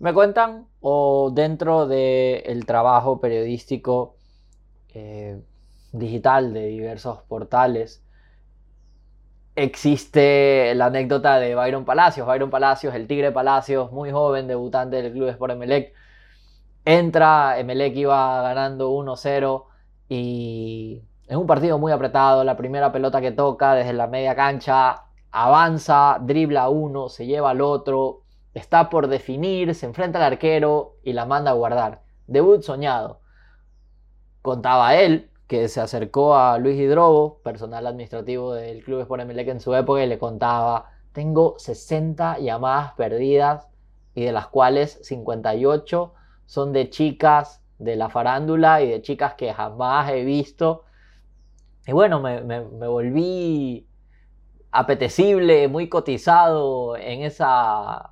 Me 0.00 0.12
cuentan, 0.12 0.66
o 0.80 1.30
dentro 1.32 1.86
del 1.86 2.66
trabajo 2.66 3.20
periodístico 3.20 4.16
eh, 4.94 5.40
digital 5.92 6.52
de 6.52 6.66
diversos 6.66 7.22
portales, 7.28 8.04
existe 9.54 10.74
la 10.74 10.86
anécdota 10.86 11.38
de 11.38 11.54
Byron 11.54 11.84
Palacios. 11.84 12.26
Byron 12.26 12.50
Palacios, 12.50 12.96
el 12.96 13.06
Tigre 13.06 13.30
Palacios, 13.30 13.92
muy 13.92 14.10
joven, 14.10 14.48
debutante 14.48 15.00
del 15.00 15.12
club 15.12 15.28
Sport 15.28 15.52
Emelec. 15.52 15.94
Entra, 16.84 17.60
Emelec 17.60 17.94
iba 17.94 18.42
ganando 18.42 18.90
1-0 18.90 19.66
y 20.08 21.02
es 21.26 21.36
un 21.36 21.46
partido 21.46 21.78
muy 21.78 21.92
apretado. 21.92 22.44
La 22.44 22.56
primera 22.56 22.92
pelota 22.92 23.20
que 23.20 23.32
toca 23.32 23.74
desde 23.74 23.92
la 23.92 24.06
media 24.06 24.34
cancha 24.34 25.04
avanza, 25.30 26.18
dribla 26.20 26.68
uno, 26.68 27.08
se 27.08 27.26
lleva 27.26 27.50
al 27.50 27.60
otro, 27.62 28.22
está 28.54 28.90
por 28.90 29.08
definir, 29.08 29.74
se 29.74 29.86
enfrenta 29.86 30.18
al 30.18 30.32
arquero 30.32 30.96
y 31.02 31.14
la 31.14 31.26
manda 31.26 31.50
a 31.50 31.54
guardar. 31.54 32.02
Debut 32.26 32.62
soñado. 32.62 33.20
Contaba 34.42 34.94
él 34.96 35.30
que 35.46 35.68
se 35.68 35.80
acercó 35.80 36.36
a 36.36 36.58
Luis 36.58 36.78
Hidrobo, 36.78 37.38
personal 37.42 37.86
administrativo 37.86 38.54
del 38.54 38.82
Club 38.84 39.00
Sport 39.00 39.22
en 39.22 39.60
su 39.60 39.74
época, 39.74 40.02
y 40.02 40.06
le 40.06 40.18
contaba, 40.18 40.90
tengo 41.12 41.54
60 41.58 42.38
llamadas 42.38 42.92
perdidas 42.94 43.68
y 44.14 44.24
de 44.24 44.32
las 44.32 44.48
cuales 44.48 44.98
58 45.02 46.14
son 46.46 46.72
de 46.72 46.90
chicas 46.90 47.61
de 47.82 47.96
la 47.96 48.08
farándula 48.08 48.82
y 48.82 48.90
de 48.90 49.02
chicas 49.02 49.34
que 49.34 49.52
jamás 49.52 50.10
he 50.10 50.24
visto. 50.24 50.84
Y 51.86 51.92
bueno, 51.92 52.20
me, 52.20 52.40
me 52.42 52.86
volví 52.86 53.86
apetecible, 54.72 55.68
muy 55.68 55.88
cotizado 55.88 56.96
en 56.96 57.22
esa, 57.22 58.10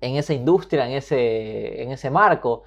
en 0.00 0.16
esa 0.16 0.34
industria, 0.34 0.86
en 0.86 0.92
ese, 0.92 1.82
en 1.82 1.92
ese 1.92 2.10
marco. 2.10 2.64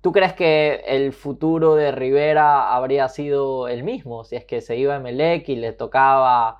¿Tú 0.00 0.12
crees 0.12 0.32
que 0.32 0.82
el 0.86 1.12
futuro 1.12 1.74
de 1.74 1.92
Rivera 1.92 2.74
habría 2.74 3.08
sido 3.08 3.68
el 3.68 3.84
mismo 3.84 4.24
si 4.24 4.36
es 4.36 4.46
que 4.46 4.62
se 4.62 4.76
iba 4.78 4.96
a 4.96 5.00
Melec 5.00 5.46
y 5.50 5.56
le 5.56 5.72
tocaba 5.72 6.58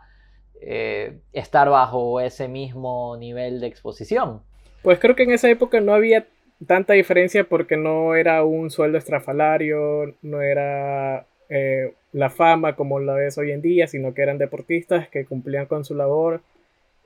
eh, 0.61 1.21
estar 1.33 1.71
bajo 1.71 2.21
ese 2.21 2.49
mismo 2.49 3.17
nivel 3.17 3.61
de 3.61 3.67
exposición? 3.67 4.43
Pues 4.83 4.99
creo 4.99 5.17
que 5.17 5.23
en 5.23 5.31
esa 5.31 5.49
época 5.49 5.81
no 5.81 5.95
había 5.95 6.27
tanta 6.67 6.95
diferencia 6.95 7.45
porque 7.45 7.77
no 7.77 8.15
era 8.15 8.45
un 8.45 8.71
sueldo 8.71 8.99
estrafalario, 8.99 10.15
no 10.23 10.43
era 10.43 11.27
eh, 11.49 11.93
la 12.13 12.31
fama 12.31 12.77
como 12.77 13.01
la 13.01 13.15
ves 13.15 13.39
hoy 13.39 13.53
en 13.53 13.63
día, 13.63 13.87
sino 13.87 14.15
que 14.15 14.23
eran 14.23 14.39
deportistas 14.39 15.09
que 15.09 15.25
cumplían 15.25 15.67
con 15.67 15.85
su 15.85 15.95
labor, 15.95 16.41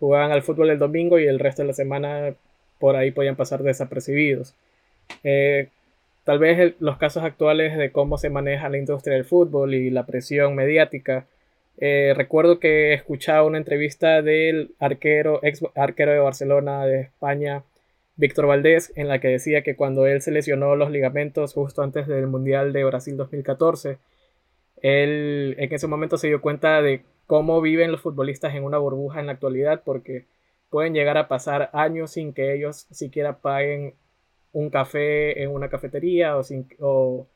jugaban 0.00 0.32
al 0.32 0.42
fútbol 0.42 0.70
el 0.70 0.78
domingo 0.78 1.18
y 1.18 1.26
el 1.26 1.38
resto 1.38 1.62
de 1.62 1.68
la 1.68 1.74
semana 1.74 2.34
por 2.78 2.96
ahí 2.96 3.10
podían 3.10 3.36
pasar 3.36 3.62
desapercibidos. 3.62 4.54
Eh, 5.22 5.68
Tal 6.24 6.38
vez 6.38 6.74
los 6.80 6.96
casos 6.96 7.22
actuales 7.22 7.76
de 7.76 7.92
cómo 7.92 8.16
se 8.16 8.30
maneja 8.30 8.70
la 8.70 8.78
industria 8.78 9.14
del 9.14 9.26
fútbol 9.26 9.74
y 9.74 9.90
la 9.90 10.06
presión 10.06 10.54
mediática. 10.54 11.26
Eh, 11.78 12.14
recuerdo 12.16 12.58
que 12.58 12.94
escuchaba 12.94 13.44
una 13.46 13.58
entrevista 13.58 14.22
del 14.22 14.70
arquero, 14.80 15.40
ex 15.42 15.60
arquero 15.74 16.12
de 16.12 16.18
Barcelona 16.20 16.86
de 16.86 17.02
España, 17.02 17.62
Víctor 18.16 18.46
Valdés, 18.46 18.92
en 18.96 19.08
la 19.08 19.20
que 19.20 19.28
decía 19.28 19.62
que 19.62 19.76
cuando 19.76 20.06
él 20.06 20.22
se 20.22 20.30
lesionó 20.30 20.76
los 20.76 20.90
ligamentos 20.90 21.54
justo 21.54 21.82
antes 21.82 22.06
del 22.06 22.26
Mundial 22.28 22.72
de 22.72 22.84
Brasil 22.84 23.16
2014, 23.16 23.98
él 24.82 25.56
en 25.58 25.72
ese 25.72 25.86
momento 25.86 26.16
se 26.18 26.28
dio 26.28 26.40
cuenta 26.40 26.80
de 26.82 27.04
cómo 27.26 27.60
viven 27.60 27.90
los 27.90 28.00
futbolistas 28.02 28.54
en 28.54 28.64
una 28.64 28.78
burbuja 28.78 29.20
en 29.20 29.26
la 29.26 29.32
actualidad, 29.32 29.82
porque 29.84 30.26
pueden 30.70 30.94
llegar 30.94 31.16
a 31.18 31.28
pasar 31.28 31.70
años 31.72 32.12
sin 32.12 32.32
que 32.32 32.54
ellos 32.54 32.86
siquiera 32.90 33.38
paguen 33.38 33.94
un 34.52 34.70
café 34.70 35.42
en 35.42 35.50
una 35.50 35.68
cafetería 35.68 36.36
o, 36.36 37.26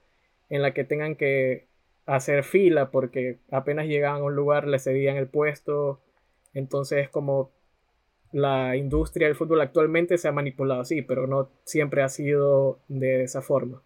en 0.49 0.63
la 0.63 0.73
que 0.73 0.85
tengan 0.85 1.17
que 1.17 1.67
hacer 2.07 2.45
fila 2.45 2.91
porque 2.91 3.39
apenas 3.51 3.87
llegaban 3.87 4.23
a 4.23 4.25
un 4.25 4.35
lugar 4.35 4.67
le 4.67 4.79
cedían 4.79 5.17
el 5.17 5.29
puesto. 5.29 6.01
Entonces 6.55 7.09
como 7.11 7.51
la 8.33 8.77
industria 8.77 9.27
del 9.27 9.37
fútbol 9.37 9.61
actualmente 9.61 10.19
se 10.19 10.29
ha 10.29 10.33
manipulado 10.33 10.83
así, 10.83 11.03
pero 11.03 11.27
no 11.27 11.51
siempre 11.65 12.03
ha 12.03 12.09
sido 12.09 12.81
de 12.89 13.23
esa 13.23 13.43
forma. 13.43 13.83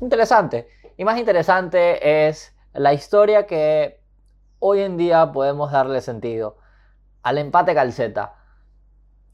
Interesante. 0.00 0.68
Y 0.96 1.04
más 1.04 1.18
interesante 1.18 2.28
es 2.28 2.54
la 2.72 2.92
historia 2.94 3.46
que 3.46 4.00
hoy 4.58 4.80
en 4.80 4.96
día 4.96 5.32
podemos 5.32 5.72
darle 5.72 6.00
sentido. 6.00 6.56
Al 7.22 7.38
empate 7.38 7.74
calceta. 7.74 8.36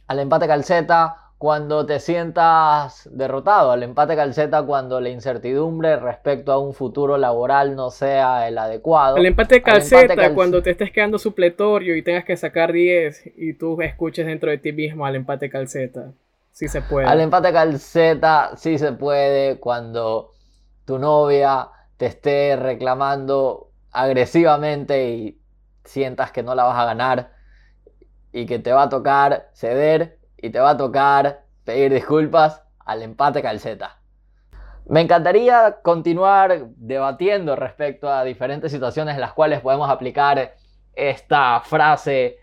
Al 0.06 0.20
empate 0.20 0.46
calceta 0.46 1.25
cuando 1.38 1.84
te 1.84 2.00
sientas 2.00 3.08
derrotado, 3.12 3.70
al 3.70 3.82
empate 3.82 4.16
calceta 4.16 4.62
cuando 4.62 5.00
la 5.00 5.10
incertidumbre 5.10 5.96
respecto 5.96 6.50
a 6.50 6.58
un 6.58 6.72
futuro 6.72 7.18
laboral 7.18 7.76
no 7.76 7.90
sea 7.90 8.48
el 8.48 8.56
adecuado. 8.56 9.18
El 9.18 9.26
empate 9.26 9.62
calceta 9.62 10.32
cuando 10.32 10.62
te 10.62 10.70
estés 10.70 10.90
quedando 10.90 11.18
supletorio 11.18 11.94
y 11.94 12.02
tengas 12.02 12.24
que 12.24 12.36
sacar 12.36 12.72
10 12.72 13.32
y 13.36 13.52
tú 13.52 13.80
escuches 13.82 14.26
dentro 14.26 14.50
de 14.50 14.58
ti 14.58 14.72
mismo 14.72 15.04
al 15.04 15.14
empate 15.14 15.50
calceta. 15.50 16.12
Sí 16.52 16.68
se 16.68 16.80
puede. 16.80 17.06
Al 17.06 17.20
empate 17.20 17.52
calceta 17.52 18.52
sí 18.56 18.78
se 18.78 18.92
puede 18.92 19.58
cuando 19.58 20.32
tu 20.86 20.98
novia 20.98 21.68
te 21.98 22.06
esté 22.06 22.56
reclamando 22.56 23.72
agresivamente 23.92 25.10
y 25.10 25.38
sientas 25.84 26.32
que 26.32 26.42
no 26.42 26.54
la 26.54 26.64
vas 26.64 26.78
a 26.78 26.86
ganar 26.86 27.32
y 28.32 28.46
que 28.46 28.58
te 28.58 28.72
va 28.72 28.84
a 28.84 28.88
tocar 28.88 29.50
ceder 29.52 30.15
y 30.38 30.50
te 30.50 30.60
va 30.60 30.70
a 30.70 30.76
tocar 30.76 31.44
pedir 31.64 31.92
disculpas 31.92 32.62
al 32.78 33.02
empate 33.02 33.42
calceta. 33.42 33.98
Me 34.88 35.00
encantaría 35.00 35.78
continuar 35.82 36.68
debatiendo 36.76 37.56
respecto 37.56 38.08
a 38.08 38.22
diferentes 38.22 38.70
situaciones 38.70 39.16
en 39.16 39.20
las 39.20 39.32
cuales 39.32 39.60
podemos 39.60 39.90
aplicar 39.90 40.54
esta 40.94 41.60
frase 41.60 42.38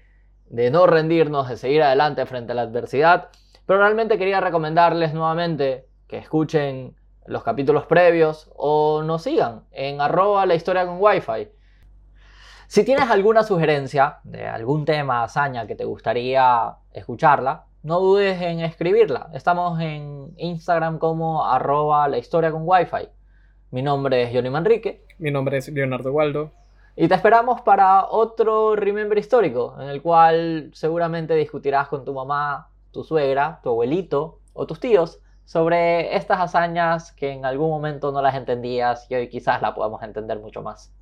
de 0.48 0.70
no 0.70 0.86
rendirnos, 0.86 1.48
de 1.48 1.56
seguir 1.56 1.82
adelante 1.82 2.26
frente 2.26 2.52
a 2.52 2.56
la 2.56 2.64
adversidad, 2.64 3.30
pero 3.66 3.80
realmente 3.80 4.18
quería 4.18 4.42
recomendarles 4.42 5.14
nuevamente 5.14 5.88
que 6.08 6.18
escuchen 6.18 6.96
los 7.26 7.44
capítulos 7.44 7.86
previos 7.86 8.52
o 8.56 9.02
nos 9.04 9.24
sigan 9.24 9.64
en 9.72 10.02
arroba 10.02 10.46
la 10.46 10.56
historia 10.56 10.86
con 10.86 10.98
wifi. 11.00 11.50
Si 12.68 12.84
tienes 12.84 13.10
alguna 13.10 13.44
sugerencia 13.44 14.20
de 14.24 14.48
algún 14.48 14.84
tema, 14.84 15.24
hazaña 15.24 15.66
que 15.66 15.76
te 15.76 15.86
gustaría 15.86 16.76
escucharla, 16.92 17.68
no 17.84 18.00
dudes 18.00 18.42
en 18.42 18.62
escribirla. 18.62 19.30
Estamos 19.34 19.80
en 19.82 20.34
Instagram 20.38 21.00
como 21.00 21.46
arroba 21.46 22.08
la 22.08 22.18
historia 22.18 22.50
con 22.50 22.62
wifi. 22.64 23.10
Mi 23.72 23.82
nombre 23.82 24.24
es 24.24 24.34
Johnny 24.34 24.50
Manrique. 24.50 25.06
Mi 25.20 25.32
nombre 25.32 25.58
es 25.58 25.68
Leonardo 25.68 26.14
Waldo. 26.14 26.52
Y 26.96 27.10
te 27.10 27.16
esperamos 27.16 27.62
para 27.62 28.06
otro 28.06 28.78
Remember 28.78 29.18
histórico, 29.18 29.76
en 29.82 29.90
el 29.90 30.02
cual 30.02 30.72
seguramente 30.74 31.36
discutirás 31.36 31.90
con 31.90 32.06
tu 32.06 32.14
mamá, 32.14 32.70
tu 32.92 33.04
suegra, 33.04 33.60
tu 33.64 33.70
abuelito 33.70 34.40
o 34.54 34.66
tus 34.66 34.80
tíos 34.80 35.20
sobre 35.44 36.16
estas 36.16 36.40
hazañas 36.40 37.12
que 37.12 37.32
en 37.32 37.44
algún 37.46 37.70
momento 37.70 38.14
no 38.14 38.22
las 38.22 38.36
entendías 38.36 39.12
y 39.12 39.16
hoy 39.16 39.28
quizás 39.28 39.62
la 39.62 39.76
podamos 39.76 40.02
entender 40.04 40.40
mucho 40.40 40.62
más. 40.62 40.94